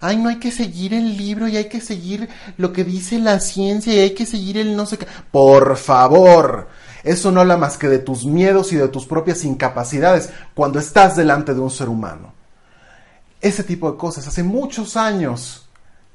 ay, 0.00 0.16
no 0.16 0.28
hay 0.28 0.38
que 0.38 0.50
seguir 0.50 0.92
el 0.92 1.16
libro 1.16 1.48
y 1.48 1.56
hay 1.56 1.68
que 1.68 1.80
seguir 1.80 2.28
lo 2.58 2.72
que 2.72 2.84
dice 2.84 3.18
la 3.18 3.40
ciencia 3.40 3.94
y 3.94 4.00
hay 4.00 4.14
que 4.14 4.26
seguir 4.26 4.58
el 4.58 4.76
no 4.76 4.84
sé 4.84 4.98
qué. 4.98 5.06
Por 5.30 5.76
favor, 5.76 6.68
eso 7.04 7.30
no 7.30 7.40
habla 7.40 7.56
más 7.56 7.78
que 7.78 7.88
de 7.88 8.00
tus 8.00 8.26
miedos 8.26 8.72
y 8.72 8.76
de 8.76 8.88
tus 8.88 9.06
propias 9.06 9.44
incapacidades 9.44 10.30
cuando 10.52 10.78
estás 10.80 11.16
delante 11.16 11.54
de 11.54 11.60
un 11.60 11.70
ser 11.70 11.88
humano. 11.88 12.34
Ese 13.40 13.62
tipo 13.62 13.90
de 13.92 13.96
cosas, 13.96 14.26
hace 14.26 14.42
muchos 14.42 14.96
años 14.96 15.68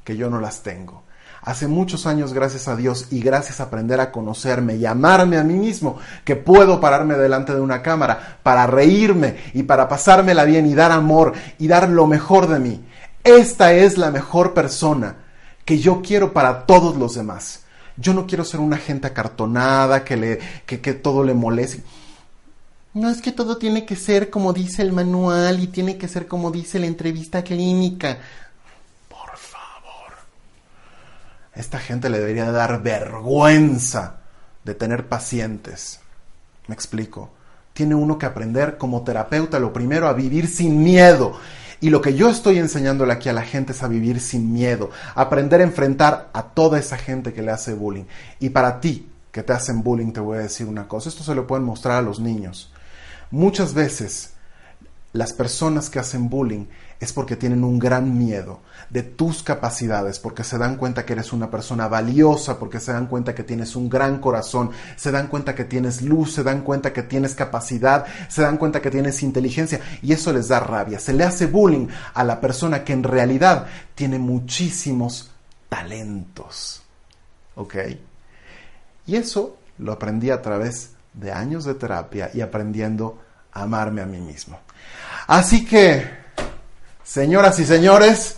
que 0.04 0.18
yo 0.18 0.30
no 0.30 0.42
las 0.42 0.62
tengo. 0.62 1.04
Hace 1.42 1.68
muchos 1.68 2.06
años, 2.06 2.34
gracias 2.34 2.68
a 2.68 2.76
Dios 2.76 3.08
y 3.12 3.22
gracias 3.22 3.60
a 3.60 3.64
aprender 3.64 4.00
a 4.00 4.12
conocerme 4.12 4.76
y 4.76 4.86
amarme 4.86 5.38
a 5.38 5.44
mí 5.44 5.54
mismo, 5.54 5.98
que 6.24 6.36
puedo 6.36 6.80
pararme 6.80 7.16
delante 7.16 7.54
de 7.54 7.62
una 7.62 7.82
cámara 7.82 8.40
para 8.44 8.68
reírme 8.68 9.38
y 9.54 9.64
para 9.64 9.88
pasármela 9.88 10.44
bien 10.44 10.66
y 10.66 10.76
dar 10.76 10.92
amor 10.92 11.34
y 11.58 11.68
dar 11.68 11.90
lo 11.90 12.08
mejor 12.08 12.48
de 12.48 12.60
mí. 12.60 12.86
Esta 13.24 13.74
es 13.74 13.98
la 13.98 14.12
mejor 14.12 14.54
persona 14.54 15.16
que 15.66 15.80
yo 15.80 16.02
quiero 16.02 16.34
para 16.34 16.66
todos 16.66 16.98
los 16.98 17.16
demás. 17.16 17.64
Yo 17.96 18.14
no 18.14 18.26
quiero 18.26 18.46
ser 18.46 18.60
una 18.60 18.78
gente 18.78 19.08
acartonada 19.08 20.04
que, 20.04 20.18
le, 20.18 20.40
que, 20.66 20.80
que 20.80 20.94
todo 20.94 21.24
le 21.24 21.34
moleste. 21.34 21.84
No 22.94 23.10
es 23.10 23.22
que 23.22 23.32
todo 23.32 23.58
tiene 23.58 23.86
que 23.86 23.96
ser 23.96 24.30
como 24.30 24.52
dice 24.52 24.82
el 24.82 24.94
manual 24.94 25.60
y 25.62 25.68
tiene 25.68 25.98
que 25.98 26.08
ser 26.08 26.28
como 26.28 26.50
dice 26.50 26.80
la 26.80 26.88
entrevista 26.88 27.44
clínica. 27.44 28.18
Por 29.08 29.38
favor. 29.38 30.14
Esta 31.60 31.78
gente 31.78 32.10
le 32.10 32.20
debería 32.20 32.54
dar 32.54 32.82
vergüenza 32.82 34.22
de 34.64 34.76
tener 34.76 35.10
pacientes. 35.10 36.00
Me 36.68 36.74
explico. 36.74 37.32
Tiene 37.74 37.96
uno 37.96 38.18
que 38.18 38.26
aprender 38.26 38.78
como 38.78 39.04
terapeuta 39.04 39.60
lo 39.60 39.74
primero 39.74 40.08
a 40.08 40.14
vivir 40.14 40.48
sin 40.48 40.82
miedo. 40.82 41.38
Y 41.82 41.90
lo 41.90 42.00
que 42.00 42.14
yo 42.14 42.30
estoy 42.30 42.60
enseñándole 42.60 43.12
aquí 43.12 43.28
a 43.28 43.34
la 43.34 43.42
gente 43.42 43.74
es 43.74 43.84
a 43.84 43.90
vivir 43.90 44.22
sin 44.22 44.54
miedo, 44.54 44.90
aprender 45.16 45.60
a 45.60 45.66
enfrentar 45.66 46.30
a 46.32 46.44
toda 46.44 46.80
esa 46.80 46.96
gente 46.98 47.34
que 47.34 47.42
le 47.42 47.52
hace 47.52 47.74
bullying. 47.74 48.06
Y 48.40 48.52
para 48.52 48.80
ti, 48.80 49.10
que 49.30 49.44
te 49.44 49.52
hacen 49.52 49.84
bullying, 49.84 50.14
te 50.14 50.22
voy 50.22 50.38
a 50.38 50.42
decir 50.44 50.66
una 50.66 50.88
cosa, 50.88 51.10
esto 51.10 51.26
se 51.26 51.36
lo 51.36 51.46
pueden 51.46 51.66
mostrar 51.66 51.98
a 51.98 52.02
los 52.02 52.22
niños. 52.22 52.72
Muchas 53.32 53.74
veces 53.74 54.32
las 55.12 55.34
personas 55.34 55.90
que 55.90 56.00
hacen 56.00 56.30
bullying 56.30 56.68
es 57.00 57.14
porque 57.14 57.36
tienen 57.36 57.64
un 57.64 57.80
gran 57.80 58.18
miedo 58.18 58.60
de 58.90 59.04
tus 59.04 59.42
capacidades, 59.42 60.20
porque 60.20 60.44
se 60.44 60.58
dan 60.58 60.76
cuenta 60.76 61.06
que 61.06 61.14
eres 61.14 61.32
una 61.32 61.50
persona 61.50 61.88
valiosa, 61.88 62.60
porque 62.60 62.80
se 62.80 62.92
dan 62.92 63.08
cuenta 63.08 63.34
que 63.34 63.44
tienes 63.44 63.76
un 63.76 63.90
gran 63.90 64.20
corazón, 64.20 64.72
se 64.96 65.12
dan 65.12 65.28
cuenta 65.28 65.56
que 65.56 65.64
tienes 65.64 66.02
luz, 66.02 66.34
se 66.34 66.44
dan 66.44 66.62
cuenta 66.62 66.92
que 66.92 67.04
tienes 67.04 67.36
capacidad, 67.36 68.06
se 68.28 68.42
dan 68.42 68.58
cuenta 68.58 68.82
que 68.82 68.92
tienes 68.92 69.24
inteligencia 69.24 69.80
y 70.02 70.12
eso 70.12 70.34
les 70.34 70.50
da 70.50 70.60
rabia. 70.60 71.00
Se 71.00 71.14
le 71.14 71.24
hace 71.24 71.46
bullying 71.46 71.88
a 72.14 72.24
la 72.24 72.42
persona 72.42 72.84
que 72.84 72.94
en 72.94 73.04
realidad 73.04 73.68
tiene 73.96 74.20
muchísimos 74.20 75.32
talentos. 75.70 76.82
¿Ok? 77.56 77.76
Y 79.06 79.16
eso 79.16 79.58
lo 79.78 79.94
aprendí 79.94 80.30
a 80.32 80.42
través 80.42 80.92
de 81.14 81.32
años 81.32 81.66
de 81.66 81.76
terapia 81.76 82.30
y 82.34 82.42
aprendiendo 82.42 83.20
a 83.52 83.64
amarme 83.64 84.02
a 84.02 84.06
mí 84.06 84.20
mismo. 84.20 84.60
Así 85.28 85.66
que, 85.66 86.19
señoras 87.10 87.58
y 87.58 87.66
señores, 87.66 88.38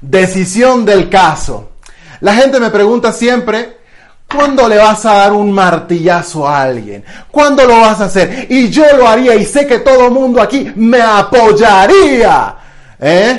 decisión 0.00 0.84
del 0.84 1.08
caso. 1.08 1.70
La 2.20 2.34
gente 2.34 2.58
me 2.58 2.68
pregunta 2.68 3.12
siempre, 3.12 3.78
¿cuándo 4.28 4.68
le 4.68 4.76
vas 4.76 5.06
a 5.06 5.14
dar 5.14 5.32
un 5.32 5.52
martillazo 5.52 6.48
a 6.48 6.62
alguien? 6.62 7.04
¿Cuándo 7.30 7.64
lo 7.64 7.80
vas 7.80 8.00
a 8.00 8.06
hacer? 8.06 8.48
Y 8.50 8.70
yo 8.70 8.84
lo 8.96 9.06
haría 9.06 9.36
y 9.36 9.44
sé 9.44 9.68
que 9.68 9.78
todo 9.78 10.06
el 10.06 10.12
mundo 10.12 10.42
aquí 10.42 10.72
me 10.74 11.00
apoyaría. 11.00 12.56
¿Eh? 12.98 13.36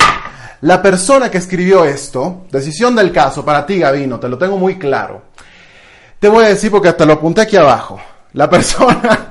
La 0.62 0.80
persona 0.80 1.30
que 1.30 1.36
escribió 1.36 1.84
esto, 1.84 2.46
decisión 2.50 2.96
del 2.96 3.12
caso, 3.12 3.44
para 3.44 3.66
ti 3.66 3.80
Gavino, 3.80 4.18
te 4.18 4.30
lo 4.30 4.38
tengo 4.38 4.56
muy 4.56 4.78
claro. 4.78 5.24
Te 6.18 6.28
voy 6.28 6.46
a 6.46 6.48
decir 6.48 6.70
porque 6.70 6.88
hasta 6.88 7.04
lo 7.04 7.12
apunté 7.12 7.42
aquí 7.42 7.58
abajo. 7.58 8.00
La 8.32 8.48
persona, 8.48 9.28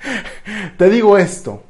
te 0.76 0.90
digo 0.90 1.16
esto, 1.16 1.62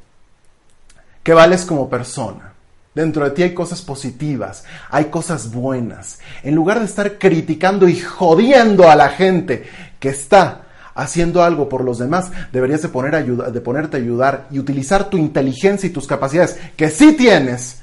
que 1.27 1.33
vales 1.33 1.65
como 1.65 1.89
persona. 1.89 2.53
Dentro 2.95 3.25
de 3.25 3.31
ti 3.31 3.43
hay 3.43 3.53
cosas 3.53 3.81
positivas, 3.81 4.63
hay 4.89 5.07
cosas 5.07 5.51
buenas. 5.51 6.19
En 6.41 6.55
lugar 6.55 6.79
de 6.79 6.85
estar 6.85 7.17
criticando 7.17 7.89
y 7.89 7.99
jodiendo 7.99 8.89
a 8.89 8.95
la 8.95 9.09
gente 9.09 9.65
que 9.99 10.07
está 10.07 10.61
haciendo 10.95 11.43
algo 11.43 11.67
por 11.67 11.83
los 11.83 11.99
demás, 11.99 12.31
deberías 12.53 12.81
de, 12.81 12.87
poner 12.87 13.25
de 13.25 13.59
ponerte 13.59 13.97
a 13.97 13.99
ayudar 13.99 14.47
y 14.51 14.59
utilizar 14.59 15.09
tu 15.09 15.17
inteligencia 15.17 15.87
y 15.87 15.91
tus 15.91 16.07
capacidades, 16.07 16.57
que 16.77 16.89
sí 16.89 17.11
tienes, 17.11 17.81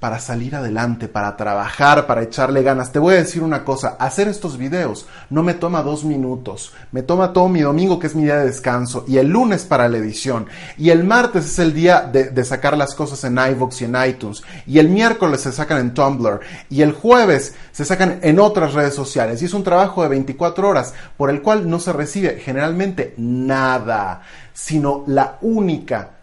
para 0.00 0.18
salir 0.18 0.56
adelante, 0.56 1.08
para 1.08 1.36
trabajar, 1.36 2.06
para 2.06 2.22
echarle 2.22 2.62
ganas. 2.62 2.90
Te 2.90 2.98
voy 2.98 3.14
a 3.14 3.18
decir 3.18 3.42
una 3.42 3.64
cosa, 3.64 3.96
hacer 4.00 4.28
estos 4.28 4.56
videos 4.56 5.06
no 5.28 5.42
me 5.42 5.52
toma 5.52 5.82
dos 5.82 6.04
minutos, 6.04 6.72
me 6.90 7.02
toma 7.02 7.34
todo 7.34 7.48
mi 7.48 7.60
domingo 7.60 7.98
que 7.98 8.06
es 8.06 8.14
mi 8.14 8.24
día 8.24 8.38
de 8.38 8.46
descanso 8.46 9.04
y 9.06 9.18
el 9.18 9.28
lunes 9.28 9.64
para 9.66 9.88
la 9.88 9.98
edición 9.98 10.46
y 10.78 10.88
el 10.88 11.04
martes 11.04 11.44
es 11.44 11.58
el 11.58 11.74
día 11.74 12.00
de, 12.00 12.40
sacar 12.44 12.76
las 12.76 12.94
cosas 12.94 13.22
en 13.24 13.36
iVoox 13.36 13.82
y 13.82 13.84
en 13.84 13.96
iTunes 14.08 14.42
y 14.66 14.78
el 14.78 14.88
miércoles 14.88 15.42
se 15.42 15.52
sacan 15.52 15.78
en 15.78 15.92
Tumblr 15.92 16.40
y 16.70 16.80
el 16.80 16.92
jueves 16.92 17.54
se 17.70 17.84
sacan 17.84 18.18
en 18.22 18.40
otras 18.40 18.72
redes 18.72 18.94
sociales 18.94 19.42
y 19.42 19.44
es 19.44 19.54
un 19.54 19.62
trabajo 19.62 20.02
de 20.02 20.08
24 20.08 20.66
horas 20.66 20.94
por 21.18 21.28
el 21.28 21.42
cual 21.42 21.68
no 21.68 21.78
se 21.78 21.92
recibe 21.92 22.40
generalmente 22.40 23.12
nada, 23.18 24.22
sino 24.54 25.04
la 25.06 25.36
única 25.42 26.19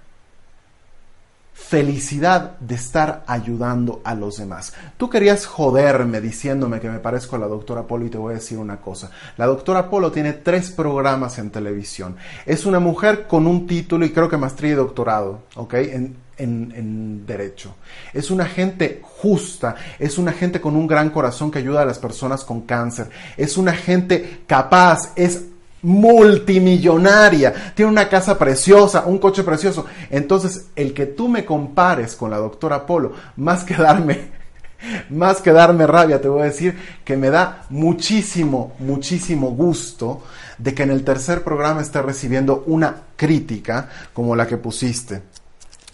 felicidad 1.58 2.58
de 2.60 2.76
estar 2.76 3.24
ayudando 3.28 4.00
a 4.06 4.14
los 4.14 4.38
demás. 4.38 4.74
Tú 4.96 5.10
querías 5.10 5.46
joderme 5.46 6.22
diciéndome 6.22 6.80
que 6.80 6.90
me 6.90 7.00
parezco 7.00 7.36
a 7.36 7.40
la 7.40 7.48
doctora 7.48 7.84
Polo 7.84 8.06
y 8.06 8.10
te 8.10 8.18
voy 8.18 8.32
a 8.32 8.36
decir 8.36 8.58
una 8.58 8.78
cosa. 8.78 9.10
La 9.36 9.48
doctora 9.48 9.90
Polo 9.90 10.12
tiene 10.12 10.34
tres 10.34 10.72
programas 10.72 11.40
en 11.40 11.50
televisión. 11.50 12.16
Es 12.46 12.66
una 12.66 12.80
mujer 12.80 13.28
con 13.28 13.48
un 13.48 13.68
título 13.68 14.06
y 14.06 14.12
creo 14.12 14.30
que 14.30 14.38
maestría 14.38 14.74
y 14.74 14.76
doctorado, 14.76 15.42
¿ok? 15.56 15.74
En, 15.74 16.16
en, 16.38 16.74
en, 16.74 17.26
derecho. 17.26 17.76
Es 18.14 18.32
una 18.32 18.46
gente 18.46 19.02
justa, 19.02 19.76
es 20.00 20.18
una 20.18 20.32
gente 20.32 20.62
con 20.62 20.76
un 20.76 20.88
gran 20.88 21.10
corazón 21.10 21.52
que 21.52 21.60
ayuda 21.60 21.82
a 21.82 21.86
las 21.86 22.00
personas 22.00 22.46
con 22.46 22.62
cáncer, 22.62 23.10
es 23.36 23.58
una 23.58 23.74
gente 23.74 24.42
capaz, 24.48 25.12
es 25.16 25.48
multimillonaria, 25.82 27.74
tiene 27.76 27.92
una 27.92 28.10
casa 28.10 28.38
preciosa, 28.38 29.06
un 29.06 29.20
coche 29.20 29.44
precioso. 29.44 29.86
Entonces, 30.10 30.68
el 30.76 30.94
que 30.94 31.06
tú 31.06 31.28
me 31.28 31.46
compares 31.46 32.16
con 32.16 32.32
la 32.32 32.38
doctora 32.38 32.86
Polo, 32.86 33.14
más 33.36 33.64
que 33.64 33.76
darme, 33.76 34.32
más 35.10 35.42
que 35.42 35.52
darme 35.52 35.88
rabia, 35.88 36.22
te 36.22 36.28
voy 36.28 36.42
a 36.42 36.46
decir 36.46 36.78
que 37.04 37.18
me 37.18 37.30
da 37.30 37.66
muchísimo, 37.70 38.74
muchísimo 38.80 39.52
gusto 39.52 40.24
de 40.58 40.74
que 40.74 40.84
en 40.84 40.92
el 40.92 41.04
tercer 41.04 41.44
programa 41.44 41.82
esté 41.82 42.02
recibiendo 42.02 42.64
una 42.66 43.04
crítica 43.16 43.90
como 44.14 44.36
la 44.36 44.48
que 44.48 44.58
pusiste. 44.58 45.22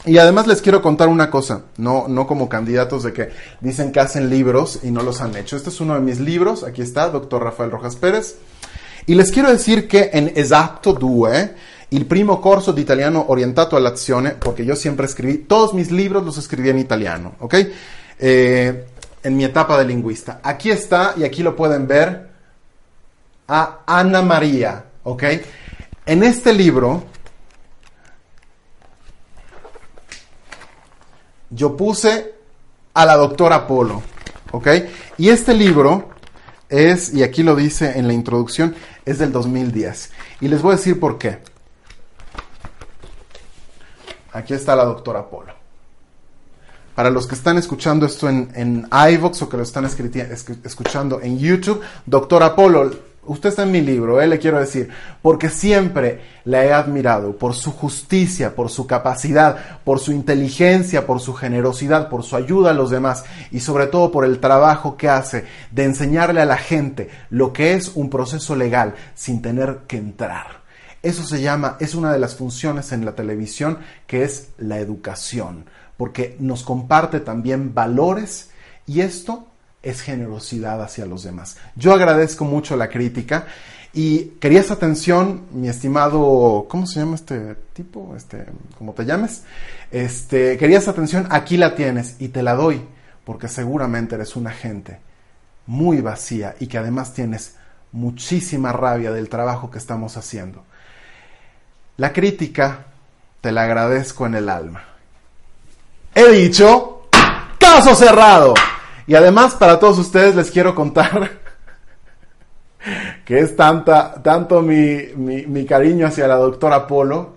Y 0.05 0.17
además 0.17 0.47
les 0.47 0.61
quiero 0.61 0.81
contar 0.81 1.07
una 1.07 1.29
cosa, 1.29 1.63
no, 1.77 2.09
no 2.09 2.27
como 2.27 2.49
candidatos 2.49 3.03
de 3.03 3.13
que 3.13 3.29
dicen 3.61 3.93
que 3.93 4.01
hacen 4.01 4.29
libros 4.29 4.79
y 4.83 4.91
no 4.91 5.01
los 5.01 5.21
han 5.21 5.35
hecho. 5.37 5.55
Este 5.55 5.69
es 5.69 5.79
uno 5.79 5.93
de 5.93 6.01
mis 6.01 6.19
libros, 6.19 6.63
aquí 6.63 6.81
está, 6.81 7.09
doctor 7.09 7.41
Rafael 7.41 7.71
Rojas 7.71 7.95
Pérez. 7.95 8.35
E 9.05 9.15
les 9.15 9.31
quiero 9.31 9.49
decir 9.49 9.85
che 9.87 10.09
in 10.13 10.31
Esatto 10.33 10.91
2, 10.91 11.55
il 11.89 12.05
primo 12.05 12.39
corso 12.39 12.71
di 12.71 12.81
italiano 12.81 13.31
orientato 13.31 13.75
all'azione, 13.75 14.33
perché 14.33 14.63
io 14.63 14.75
sempre 14.75 15.07
scriví, 15.07 15.45
todos 15.45 15.73
mis 15.73 15.89
libros 15.89 16.23
los 16.23 16.37
escribí 16.37 16.69
en 16.69 16.79
italiano, 16.79 17.35
¿ok? 17.39 17.69
Eh, 18.17 18.85
en 19.21 19.35
mi 19.35 19.43
etapa 19.43 19.77
de 19.77 19.85
lingüista. 19.85 20.39
Aquí 20.41 20.71
está, 20.71 21.13
y 21.17 21.23
aquí 21.23 21.43
lo 21.43 21.55
pueden 21.55 21.87
ver, 21.87 22.29
a 23.47 23.79
Ana 23.85 24.21
María, 24.21 24.85
¿ok? 25.03 25.23
En 26.05 26.23
este 26.23 26.53
libro, 26.53 27.03
yo 31.49 31.77
puse 31.77 32.33
a 32.93 33.05
la 33.05 33.15
doctora 33.15 33.67
Polo, 33.67 34.01
¿ok? 34.51 34.67
Y 35.17 35.29
este 35.29 35.53
libro 35.53 36.12
es, 36.73 37.13
y 37.13 37.21
aquí 37.21 37.43
lo 37.43 37.55
dice 37.55 37.99
en 37.99 38.07
la 38.07 38.13
introducción, 38.13 38.75
es 39.05 39.19
del 39.19 39.31
2010. 39.31 40.11
Y 40.41 40.47
les 40.47 40.61
voy 40.61 40.73
a 40.73 40.77
decir 40.77 40.99
por 40.99 41.19
qué. 41.19 41.39
Aquí 44.31 44.55
está 44.55 44.75
la 44.75 44.85
doctora 44.85 45.29
Polo. 45.29 45.53
Para 46.95 47.11
los 47.11 47.27
que 47.27 47.35
están 47.35 47.57
escuchando 47.59 48.07
esto 48.07 48.27
en, 48.27 48.51
en 48.55 48.87
iVox 49.13 49.43
o 49.43 49.49
que 49.49 49.57
lo 49.57 49.63
están 49.63 49.85
escuchando 49.85 51.21
en 51.21 51.37
YouTube, 51.37 51.81
doctora 52.05 52.55
Polo, 52.55 52.91
usted 53.25 53.49
está 53.49 53.63
en 53.63 53.71
mi 53.71 53.81
libro, 53.81 54.21
¿eh? 54.21 54.27
le 54.27 54.39
quiero 54.39 54.59
decir, 54.59 54.89
porque 55.21 55.49
siempre 55.49 56.21
la 56.45 56.65
he 56.65 56.73
admirado 56.73 57.37
por 57.37 57.53
su 57.53 57.71
justicia, 57.71 58.55
por 58.55 58.69
su 58.69 58.85
capacidad, 58.87 59.79
por 59.83 59.99
su 59.99 60.11
inteligencia, 60.11 61.05
por 61.05 61.19
su 61.19 61.33
generosidad, 61.33 62.09
por 62.09 62.23
su 62.23 62.35
ayuda 62.35 62.71
a 62.71 62.73
los 62.73 62.89
demás 62.89 63.23
y 63.51 63.59
sobre 63.61 63.87
todo 63.87 64.11
por 64.11 64.25
el 64.25 64.39
trabajo 64.39 64.97
que 64.97 65.09
hace 65.09 65.45
de 65.71 65.85
enseñarle 65.85 66.41
a 66.41 66.45
la 66.45 66.57
gente 66.57 67.09
lo 67.29 67.53
que 67.53 67.73
es 67.73 67.91
un 67.95 68.09
proceso 68.09 68.55
legal 68.55 68.95
sin 69.15 69.41
tener 69.41 69.79
que 69.87 69.97
entrar. 69.97 70.63
Eso 71.01 71.23
se 71.23 71.41
llama, 71.41 71.77
es 71.79 71.95
una 71.95 72.13
de 72.13 72.19
las 72.19 72.35
funciones 72.35 72.91
en 72.93 73.03
la 73.03 73.13
televisión 73.13 73.79
que 74.07 74.23
es 74.23 74.49
la 74.57 74.79
educación, 74.79 75.65
porque 75.97 76.37
nos 76.39 76.63
comparte 76.63 77.19
también 77.19 77.73
valores 77.73 78.51
y 78.85 79.01
esto 79.01 79.47
es 79.83 80.01
generosidad 80.01 80.81
hacia 80.81 81.05
los 81.05 81.23
demás. 81.23 81.57
Yo 81.75 81.93
agradezco 81.93 82.45
mucho 82.45 82.77
la 82.77 82.89
crítica 82.89 83.45
y 83.93 84.37
querías 84.39 84.71
atención, 84.71 85.43
mi 85.51 85.67
estimado, 85.67 86.65
¿cómo 86.69 86.87
se 86.87 87.01
llama 87.01 87.15
este 87.15 87.55
tipo? 87.73 88.15
Este, 88.15 88.45
como 88.77 88.93
te 88.93 89.05
llames. 89.05 89.43
Este, 89.91 90.57
querías 90.57 90.87
atención, 90.87 91.27
aquí 91.29 91.57
la 91.57 91.75
tienes 91.75 92.15
y 92.19 92.29
te 92.29 92.41
la 92.41 92.55
doy, 92.55 92.81
porque 93.25 93.47
seguramente 93.47 94.15
eres 94.15 94.35
una 94.35 94.51
gente 94.51 94.99
muy 95.67 96.01
vacía 96.01 96.55
y 96.59 96.67
que 96.67 96.77
además 96.77 97.13
tienes 97.13 97.55
muchísima 97.91 98.71
rabia 98.71 99.11
del 99.11 99.29
trabajo 99.29 99.69
que 99.69 99.77
estamos 99.77 100.17
haciendo. 100.17 100.63
La 101.97 102.11
crítica 102.11 102.85
te 103.41 103.51
la 103.51 103.63
agradezco 103.63 104.25
en 104.25 104.35
el 104.35 104.49
alma. 104.49 104.83
He 106.15 106.29
dicho, 106.29 107.07
caso 107.59 107.93
cerrado. 107.93 108.53
Y 109.05 109.15
además 109.15 109.55
para 109.55 109.79
todos 109.79 109.99
ustedes 109.99 110.35
les 110.35 110.49
quiero 110.51 110.73
contar 110.73 111.31
que 113.25 113.39
es 113.39 113.55
tanta, 113.55 114.21
tanto 114.21 114.61
mi, 114.61 115.07
mi, 115.15 115.65
cariño 115.65 116.07
hacia 116.07 116.27
la 116.27 116.35
doctora 116.35 116.87
Polo, 116.87 117.33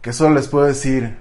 que 0.00 0.12
solo 0.12 0.34
les 0.34 0.48
puedo 0.48 0.66
decir, 0.66 1.16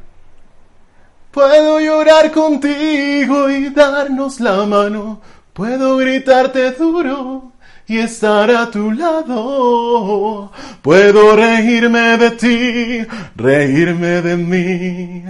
puedo 1.32 1.80
llorar 1.80 2.32
contigo 2.32 3.50
y 3.50 3.70
darnos 3.70 4.40
la 4.40 4.66
mano, 4.66 5.22
puedo 5.54 5.98
gritarte 5.98 6.72
duro 6.72 7.52
y 7.88 7.98
estar 8.00 8.52
a 8.52 8.70
tu 8.70 8.92
lado. 8.92 10.52
Puedo 10.82 11.36
reírme 11.36 12.18
de 12.18 12.32
ti, 12.32 13.08
reírme 13.36 14.22
de 14.22 14.38
mí. 14.38 15.24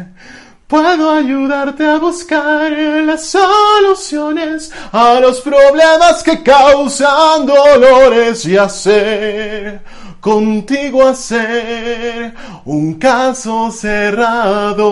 Puedo 0.67 1.11
ayudarte 1.11 1.85
a 1.85 1.97
buscar 1.97 2.69
las 3.05 3.27
soluciones 3.27 4.69
a 4.91 5.17
los 5.21 5.39
problemas 5.39 6.21
que 6.21 6.43
causan 6.43 7.45
dolores 7.45 8.45
y 8.45 8.57
hacer 8.57 9.79
contigo 10.19 11.07
hacer 11.07 12.33
un 12.65 12.95
caso 12.95 13.71
cerrado. 13.71 14.83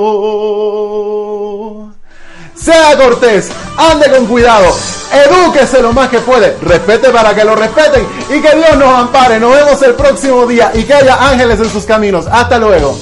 Sea 2.55 2.95
cortés, 2.95 3.51
ande 3.75 4.09
con 4.11 4.27
cuidado, 4.27 4.73
edúquese 5.11 5.81
lo 5.81 5.91
más 5.91 6.07
que 6.07 6.19
puede, 6.19 6.55
respete 6.61 7.09
para 7.09 7.35
que 7.35 7.43
lo 7.43 7.53
respeten 7.53 8.07
y 8.29 8.39
que 8.41 8.55
Dios 8.55 8.77
nos 8.77 8.97
ampare. 8.97 9.41
Nos 9.41 9.53
vemos 9.53 9.81
el 9.81 9.95
próximo 9.95 10.45
día 10.45 10.71
y 10.73 10.83
que 10.83 10.93
haya 10.93 11.15
ángeles 11.15 11.59
en 11.59 11.69
sus 11.69 11.83
caminos. 11.83 12.27
Hasta 12.31 12.57
luego. 12.59 12.97